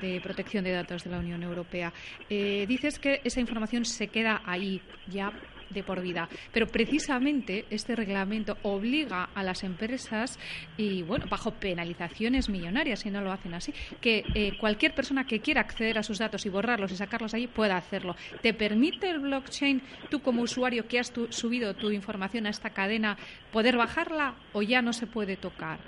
[0.00, 1.92] de protección de datos de la Unión Europea.
[2.28, 5.32] Eh, dices que esa información se queda ahí ya
[5.70, 6.28] de por vida.
[6.52, 10.38] Pero precisamente este reglamento obliga a las empresas,
[10.76, 15.40] y bueno, bajo penalizaciones millonarias si no lo hacen así, que eh, cualquier persona que
[15.40, 18.16] quiera acceder a sus datos y borrarlos y sacarlos allí pueda hacerlo.
[18.42, 23.16] ¿Te permite el blockchain, tú como usuario que has subido tu información a esta cadena,
[23.52, 25.78] poder bajarla o ya no se puede tocar?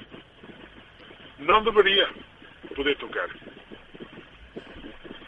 [1.39, 2.07] No debería
[2.77, 3.29] poder tocar.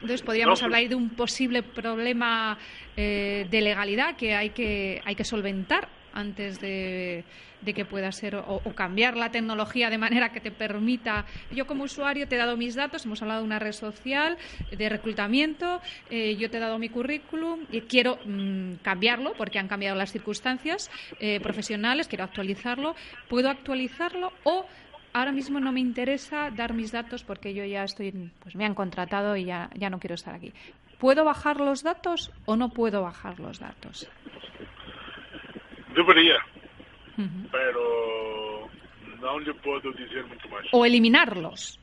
[0.05, 2.59] Entonces podríamos hablar de un posible problema
[2.95, 7.25] eh, de legalidad que hay que hay que solventar antes de,
[7.65, 11.25] que pueda ser o, cambiar la tecnología de manera que te permita.
[11.51, 14.37] Yo como usuario te he dado mis datos, hemos hablado de una red social
[14.71, 15.81] de reclutamiento,
[16.11, 20.13] eh, yo te he dado mi currículum y quiero mm, cambiarlo porque han cambiado las
[20.13, 22.95] circunstancias eh, profesionales, quiero actualizarlo.
[23.31, 24.67] ¿Puedo actualizarlo o
[25.15, 28.75] ahora mismo no me interesa dar mis datos porque yo ya estoy, pues me han
[28.75, 30.53] contratado y ya, ya no quiero estar aquí.
[30.99, 34.09] ¿Puedo bajar los datos o no puedo bajar los datos?
[35.95, 36.39] Debería,
[37.51, 38.69] pero
[39.21, 40.67] no le puedo decir mucho más.
[40.73, 41.79] ¿O eliminarlos?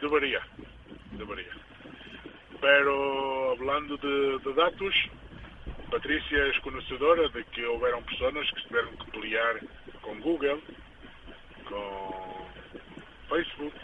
[0.00, 0.40] Debería,
[1.12, 1.52] debería.
[2.60, 4.94] Pero hablando de, de datos,
[5.90, 9.60] Patrícia es conocedora de que houveram personas que tiveram que pelear
[10.02, 10.60] con Google
[11.68, 12.46] com
[13.28, 13.76] Facebook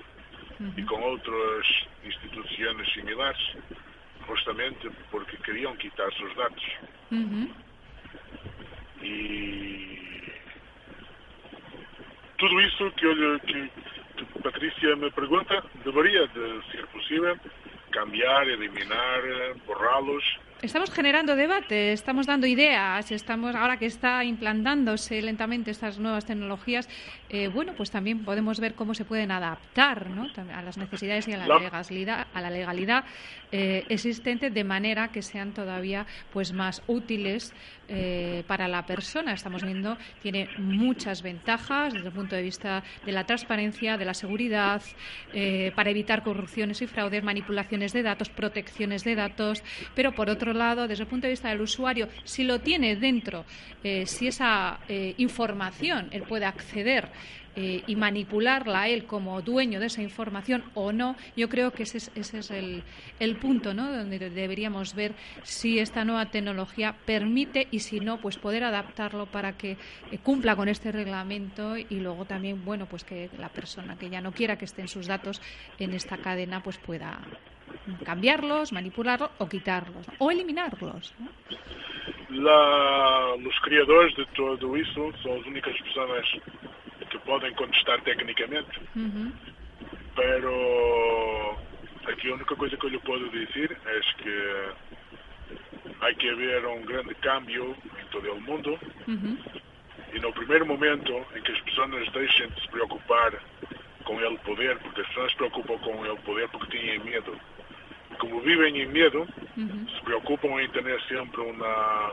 [0.61, 0.72] uhum.
[0.76, 1.66] e com outras
[2.05, 3.57] instituições similares,
[4.26, 6.64] justamente porque queriam quitar seus dados.
[7.11, 7.53] Uhum.
[9.03, 10.33] E
[12.39, 13.70] tudo isso que, eu, que,
[14.16, 17.39] que Patrícia me pergunta deveria de ser possível
[17.93, 19.22] cambiar, eliminar,
[19.66, 26.26] borrá-los Estamos generando debate, estamos dando ideas, estamos ahora que está implantándose lentamente estas nuevas
[26.26, 26.86] tecnologías,
[27.30, 30.26] eh, bueno, pues también podemos ver cómo se pueden adaptar ¿no?
[30.54, 33.04] a las necesidades y a la legalidad, a la legalidad
[33.52, 37.54] eh, existente de manera que sean todavía pues más útiles
[37.88, 39.32] eh, para la persona.
[39.32, 44.14] Estamos viendo tiene muchas ventajas desde el punto de vista de la transparencia, de la
[44.14, 44.82] seguridad,
[45.74, 49.62] para evitar corrupciones y fraudes, manipulaciones de datos, protecciones de datos,
[49.94, 53.44] pero por otro lado, desde el punto de vista del usuario, si lo tiene dentro,
[53.82, 57.09] eh, si esa eh, información él puede acceder
[57.57, 61.82] eh, y manipularla a él como dueño de esa información o no, yo creo que
[61.82, 62.84] ese es, ese es el,
[63.18, 63.90] el, punto ¿no?
[63.92, 69.57] donde deberíamos ver si esta nueva tecnología permite y si no, pues poder adaptarlo para
[69.57, 69.76] que
[70.22, 74.30] cumpla con este reglamento y luego también, bueno, pues que la persona que ya no
[74.30, 75.42] quiera que estén sus datos
[75.78, 77.20] en esta cadena, pues pueda
[78.04, 81.14] cambiarlos, manipularlos o quitarlos o eliminarlos.
[81.18, 81.28] ¿no?
[82.30, 86.26] La, los criadores de todo isso são as únicas pessoas
[87.10, 88.80] que podem contestar tecnicamente.
[88.94, 89.32] Uhum.
[90.14, 91.58] Pero
[92.06, 95.52] aqui a única coisa que eu lhe posso dizer é que
[96.00, 98.78] há que haver um grande cambio em todo o mundo.
[99.08, 99.38] Uhum.
[100.12, 103.32] E no primeiro momento em que as pessoas deixem de se preocupar
[104.04, 107.38] com o poder, porque as pessoas se preocupam com o poder porque têm medo
[108.18, 112.12] como viven en miedo, se preocupan en tener siempre una,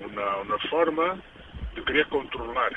[0.00, 1.16] una, una forma
[1.74, 2.72] de querer controlar.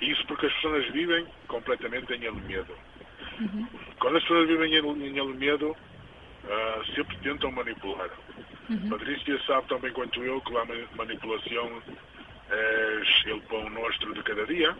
[0.00, 2.74] Y eso porque las personas viven completamente en el miedo.
[3.98, 8.10] Cuando las personas viven en, el miedo, uh, siempre tentan manipular.
[8.88, 10.64] Patricia sabe también cuanto yo que la
[10.96, 11.82] manipulación
[12.50, 14.76] es el pan nuestro de cada día.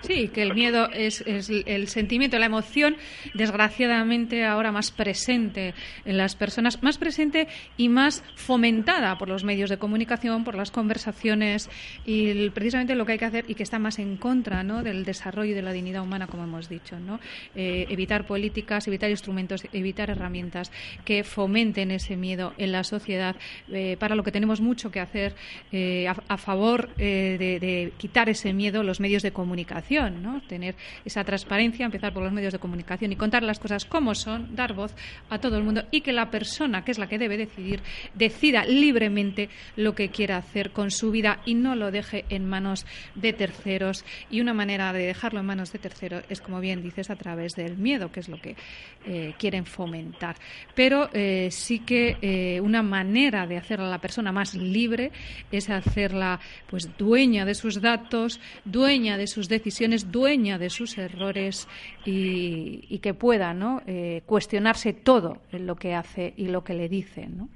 [0.00, 2.96] Sí, que el miedo es, el sentimiento, la emoción,
[3.34, 5.74] desgraciadamente ahora más presente
[6.04, 10.70] en las personas, más presente y más fomentada por los medios de comunicación, por las
[10.70, 11.70] conversaciones
[12.04, 14.82] y precisamente lo que hay que hacer y que está más en contra ¿no?
[14.82, 16.98] del desarrollo de la dignidad humana, como hemos dicho.
[16.98, 17.20] ¿no?
[17.54, 20.72] Eh, evitar políticas, evitar instrumentos, evitar herramientas
[21.04, 23.36] que fomenten ese miedo en la sociedad,
[23.70, 25.34] eh, para lo que tenemos mucho que hacer
[25.70, 30.40] eh, a, favor de quitar ese miedo los medios de comunicación ¿no?
[30.42, 30.74] Tener
[31.04, 34.74] esa transparencia, empezar por los medios de comunicación y contar las cosas como son, dar
[34.74, 34.94] voz
[35.28, 37.80] a todo el mundo y que la persona, que es la que debe decidir,
[38.14, 42.86] decida libremente lo que quiera hacer con su vida y no lo deje en manos
[43.14, 44.04] de terceros.
[44.30, 47.54] Y una manera de dejarlo en manos de terceros es, como bien dices, a través
[47.54, 48.56] del miedo, que es lo que
[49.04, 50.36] eh, quieren fomentar.
[50.74, 55.10] Pero eh, sí que eh, una manera de hacer a la persona más libre
[55.50, 59.71] es hacerla pues dueña de sus datos, dueña de sus decisiones
[60.10, 61.68] dueña de sus errores
[62.04, 63.82] y, que pueda ¿no?
[63.86, 67.26] eh, cuestionarse todo en lo que hace y lo que le dice.
[67.26, 67.48] ¿no?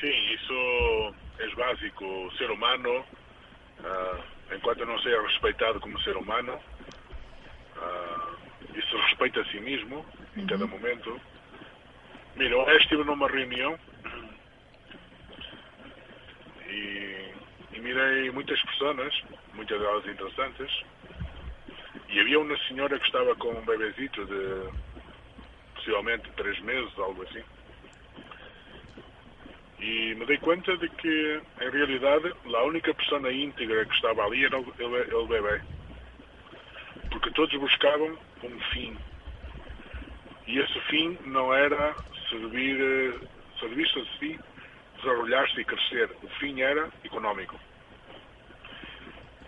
[0.00, 2.30] Sí, eso es básico.
[2.36, 6.54] Ser humano, uh, en cuanto no sea respetado como ser humano,
[7.76, 10.04] uh, y se respeta a sí mismo
[10.36, 10.48] en uh -huh.
[10.48, 11.18] cada momento.
[12.36, 13.78] Mira, hoje estive numa reunião
[16.66, 17.32] e,
[17.72, 19.22] e mirei muitas pessoas,
[19.54, 20.84] muitas delas interessantes,
[22.08, 24.70] e havia uma senhora que estava com um bebezito de
[25.74, 27.42] possivelmente três meses, algo assim.
[29.80, 34.44] E me dei conta de que, em realidade, a única pessoa íntegra que estava ali
[34.44, 35.60] era o, bebê.
[37.10, 38.96] Porque todos buscavam um fim.
[40.46, 41.94] E esse fim não era
[42.30, 43.20] servir,
[43.60, 44.40] servir-se a si,
[44.96, 47.58] desarrollar-se e crescer, o fim era económico.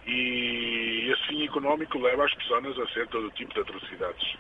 [0.07, 4.37] E esse fim económico leva as pessoas a ser todo tipo de atrocidades.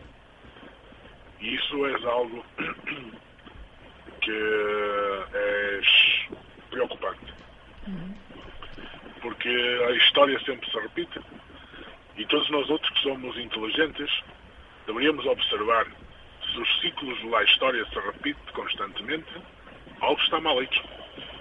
[1.41, 2.45] E isso é algo
[4.21, 4.33] que
[5.35, 5.81] é
[6.71, 7.35] preocupante.
[9.21, 11.21] Porque a história sempre se repite
[12.17, 14.11] e todos nós outros que somos inteligentes
[14.87, 15.87] deveríamos observar
[16.43, 19.31] se os ciclos da história se repetem constantemente,
[20.01, 20.83] algo está mal hecho.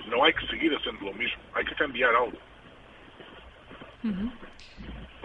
[0.08, 2.38] Não há que seguir sendo o mesmo, há que cambiar algo.
[4.06, 4.28] Mm-hmm.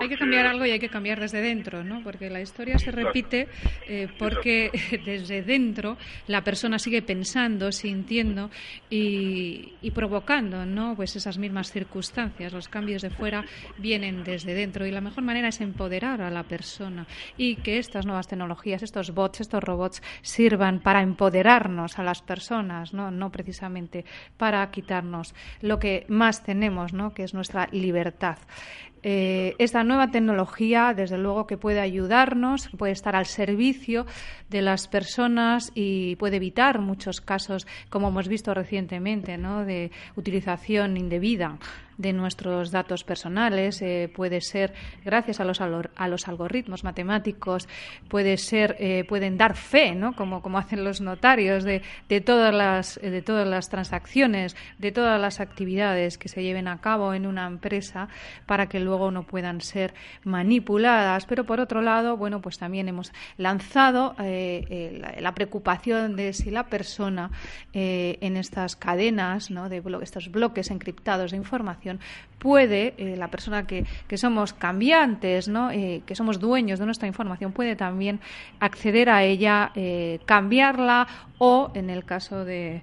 [0.00, 2.02] Hay que cambiar algo y hay que cambiar desde dentro, ¿no?
[2.02, 3.48] Porque la historia se repite
[3.86, 4.70] eh, porque
[5.04, 8.50] desde dentro la persona sigue pensando, sintiendo
[8.88, 10.96] y, y, provocando, ¿no?
[10.96, 12.50] Pues esas mismas circunstancias.
[12.50, 13.44] Los cambios de fuera
[13.76, 18.06] vienen desde dentro y la mejor manera es empoderar a la persona y que estas
[18.06, 23.10] nuevas tecnologías, estos bots, estos robots sirvan para empoderarnos a las personas, ¿no?
[23.10, 24.06] No precisamente
[24.38, 27.12] para quitarnos lo que más tenemos, ¿no?
[27.12, 28.38] Que es nuestra libertad.
[29.02, 34.06] Eh, esta nueva tecnología, desde luego, que puede ayudarnos, puede estar al servicio
[34.48, 39.64] de las personas y puede evitar muchos casos, como hemos visto recientemente, ¿no?
[39.64, 41.58] de utilización indebida
[42.00, 44.72] de nuestros datos personales, eh, puede ser
[45.04, 47.68] gracias a los, a los algoritmos matemáticos,
[48.08, 50.14] puede ser, eh, pueden dar fe, ¿no?
[50.14, 55.20] como, como hacen los notarios, de, de, todas las, de todas las transacciones, de todas
[55.20, 58.08] las actividades que se lleven a cabo en una empresa
[58.46, 59.92] para que luego no puedan ser
[60.24, 61.26] manipuladas.
[61.26, 66.50] Pero por otro lado, bueno, pues también hemos lanzado eh, la, la, preocupación de si
[66.50, 67.30] la persona
[67.72, 69.68] en estas cadenas, ¿no?
[69.68, 71.89] de blo estos bloques encriptados de información,
[72.40, 75.70] puede, eh, la persona que, que, somos cambiantes, ¿no?
[75.70, 78.18] Eh, que somos dueños de nuestra información, puede también
[78.58, 81.06] acceder a ella, eh, cambiarla
[81.38, 82.82] o, en el caso de,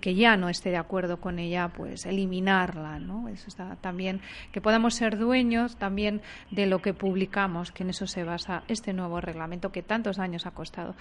[0.00, 2.98] que ya no esté de acuerdo con ella, pues eliminarla.
[2.98, 3.28] ¿no?
[3.28, 4.20] Eso está también
[4.52, 8.92] que podamos ser dueños también de lo que publicamos, que en eso se basa este
[8.92, 10.96] nuevo reglamento que tantos años ha costado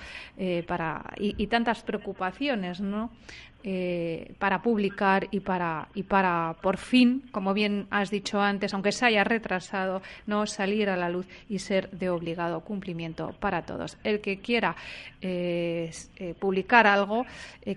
[0.66, 3.12] para, y, y tantas preocupaciones ¿no?
[3.68, 8.92] Eh, para publicar y para, y para, por fin, como bien has dicho antes, aunque
[8.92, 13.98] se haya retrasado, no salir a la luz y ser de obligado cumplimiento para todos.
[14.04, 14.76] El que quiera
[15.20, 17.26] eh, eh, publicar algo,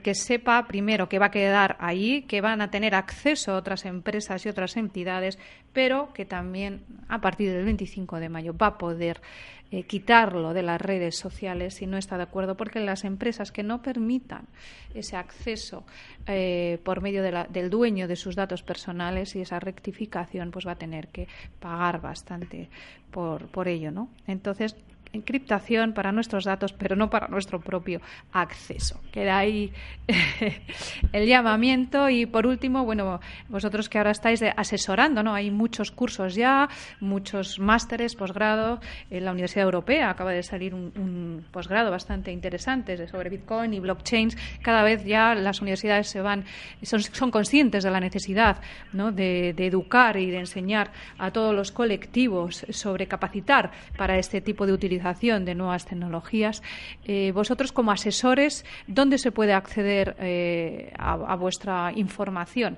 [0.02, 3.86] que sepa primero que va a quedar ahí, que van a tener acceso a otras
[3.86, 5.38] empresas y otras entidades,
[5.72, 9.22] pero que también a partir del 25 de mayo va a poder
[9.70, 13.62] eh, quitarlo de las redes sociales si no está de acuerdo, porque las empresas que
[13.62, 14.46] no permitan
[14.94, 15.84] ese acceso
[16.26, 20.66] eh, por medio de la, del dueño de sus datos personales y esa rectificación, pues
[20.66, 21.28] va a tener que
[21.60, 22.70] pagar bastante
[23.10, 24.08] por, por ello, ¿no?
[24.26, 24.74] Entonces,
[25.12, 28.00] encriptación para nuestros datos, pero no para nuestro propio
[28.32, 29.00] acceso.
[29.12, 29.72] Queda ahí
[31.12, 35.34] el llamamiento y por último, bueno, vosotros que ahora estáis asesorando, ¿no?
[35.34, 36.68] Hay muchos cursos ya,
[37.00, 38.80] muchos másteres, posgrado.
[39.10, 44.36] En la Universidad Europea acaba de salir un, posgrado bastante interesante sobre Bitcoin y blockchains.
[44.62, 46.44] Cada vez ya las universidades se van,
[46.82, 48.60] son, son conscientes de la necesidad
[48.92, 49.12] ¿no?
[49.12, 54.72] de, educar y de enseñar a todos los colectivos sobre capacitar para este tipo de
[54.72, 54.97] utilización
[55.44, 56.62] de nuevas tecnologías.
[57.06, 62.76] Eh, vosotros, como asesores, ¿dónde se puede acceder eh, a, vuestra información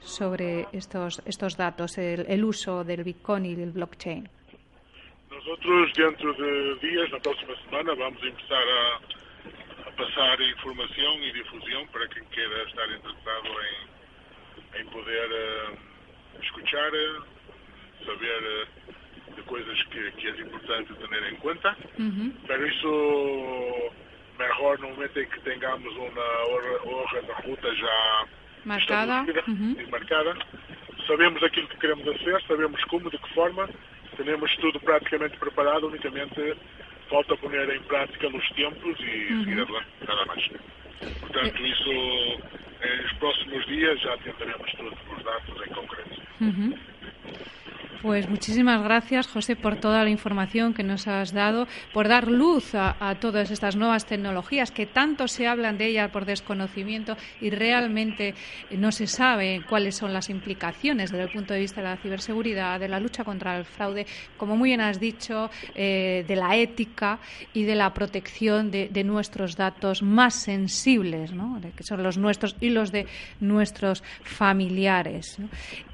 [0.00, 4.28] sobre estos, estos datos, el, uso del Bitcoin y del blockchain?
[5.30, 11.32] Nosotros, dentro de días, la próxima semana, vamos a empezar a, a pasar información y
[11.32, 16.92] difusión para quien quiera estar interesado en, en poder uh, escuchar,
[18.04, 18.68] saber
[19.34, 21.76] de coisas que, que é importante ter em conta.
[21.98, 22.32] Uhum.
[22.46, 23.92] Pero isso,
[24.38, 26.46] melhor no momento em que tenhamos uma
[26.84, 28.26] hoja da ruta já
[28.64, 29.76] marcada, uhum.
[29.90, 30.36] marcada.
[31.06, 33.68] Sabemos aquilo que queremos fazer, sabemos como, de que forma,
[34.16, 36.56] temos tudo praticamente preparado, unicamente
[37.10, 39.44] falta pôr em prática nos tempos e uhum.
[39.44, 40.48] seguir adelante, nada mais.
[41.20, 42.40] Portanto, isso,
[43.02, 46.22] nos próximos dias já tentaremos todos os dados em concreto.
[46.40, 46.78] Uhum.
[48.04, 52.74] Pues muchísimas gracias, José, por toda la información que nos has dado, por dar luz
[52.74, 58.34] a, todas estas nuevas tecnologías que tanto se hablan de ellas por desconocimiento y realmente
[58.72, 62.78] no se sabe cuáles son las implicaciones desde el punto de vista de la ciberseguridad,
[62.78, 67.20] de la lucha contra el fraude, como muy bien has dicho, eh, de la ética
[67.54, 71.58] y de la protección de, de nuestros datos más sensibles, ¿no?
[71.74, 73.06] que son los nuestros y los de
[73.40, 75.38] nuestros familiares.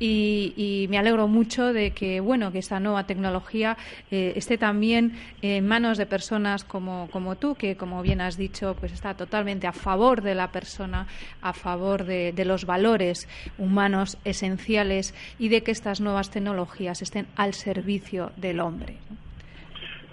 [0.00, 3.76] Y, y me alegro mucho de que que, bueno, que esta nueva tecnología
[4.10, 8.74] eh, esté también en manos de personas como, como tú, que, como bien has dicho,
[8.80, 11.06] pues está totalmente a favor de la persona,
[11.42, 13.28] a favor de, de los valores
[13.58, 18.96] humanos esenciales y de que estas nuevas tecnologías estén al servicio del hombre.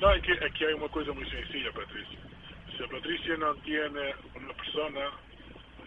[0.02, 2.20] No, aquí, aquí hay una cosa muy sencilla, Patricia.
[2.76, 5.08] Si Patricia no tiene una persona,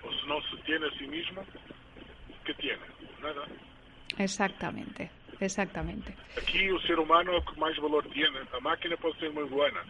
[0.02, 1.42] o si no se tiene a sí mismo,
[2.46, 2.86] ¿qué tiene?
[3.22, 3.44] Nada.
[4.16, 5.10] Exactamente,
[5.40, 6.14] exactamente.
[6.40, 8.38] Aquí el ser humano es el que más valor tiene.
[8.52, 9.80] La máquina puede ser muy buena,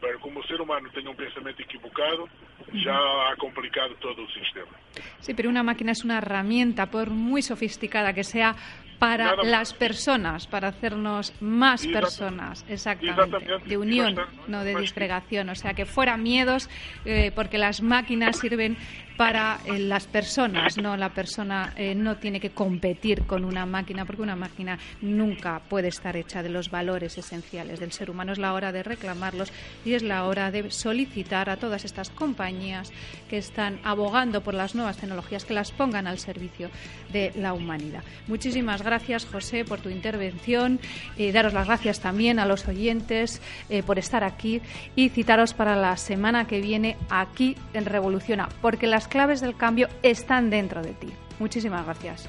[0.00, 2.28] pero como el ser humano tiene un pensamiento equivocado,
[2.72, 4.76] ya ha complicado todo el sistema.
[5.20, 8.54] Sí, pero una máquina es una herramienta, por muy sofisticada que sea,
[8.98, 9.46] para Nada más.
[9.46, 12.00] las personas, para hacernos más Exacto.
[12.00, 13.68] personas, exactamente, Exactamente.
[13.68, 16.70] de unión, no de más disgregación, o sea, que fuera miedos,
[17.04, 18.76] eh, porque las máquinas sirven
[19.16, 24.04] para eh, las personas, no la persona eh, no tiene que competir con una máquina,
[24.04, 28.32] porque una máquina nunca puede estar hecha de los valores esenciales del ser humano.
[28.32, 29.52] Es la hora de reclamarlos
[29.84, 32.92] y es la hora de solicitar a todas estas compañías
[33.28, 36.70] que están abogando por las nuevas tecnologías que las pongan al servicio
[37.12, 38.02] de la humanidad.
[38.26, 40.80] Muchísimas gracias, José, por tu intervención.
[41.16, 44.60] Eh, daros las gracias también a los oyentes eh, por estar aquí
[44.96, 49.88] y citaros para la semana que viene aquí en Revoluciona, porque las claves del cambio
[50.02, 51.12] están dentro de ti.
[51.38, 52.28] Muchísimas gracias.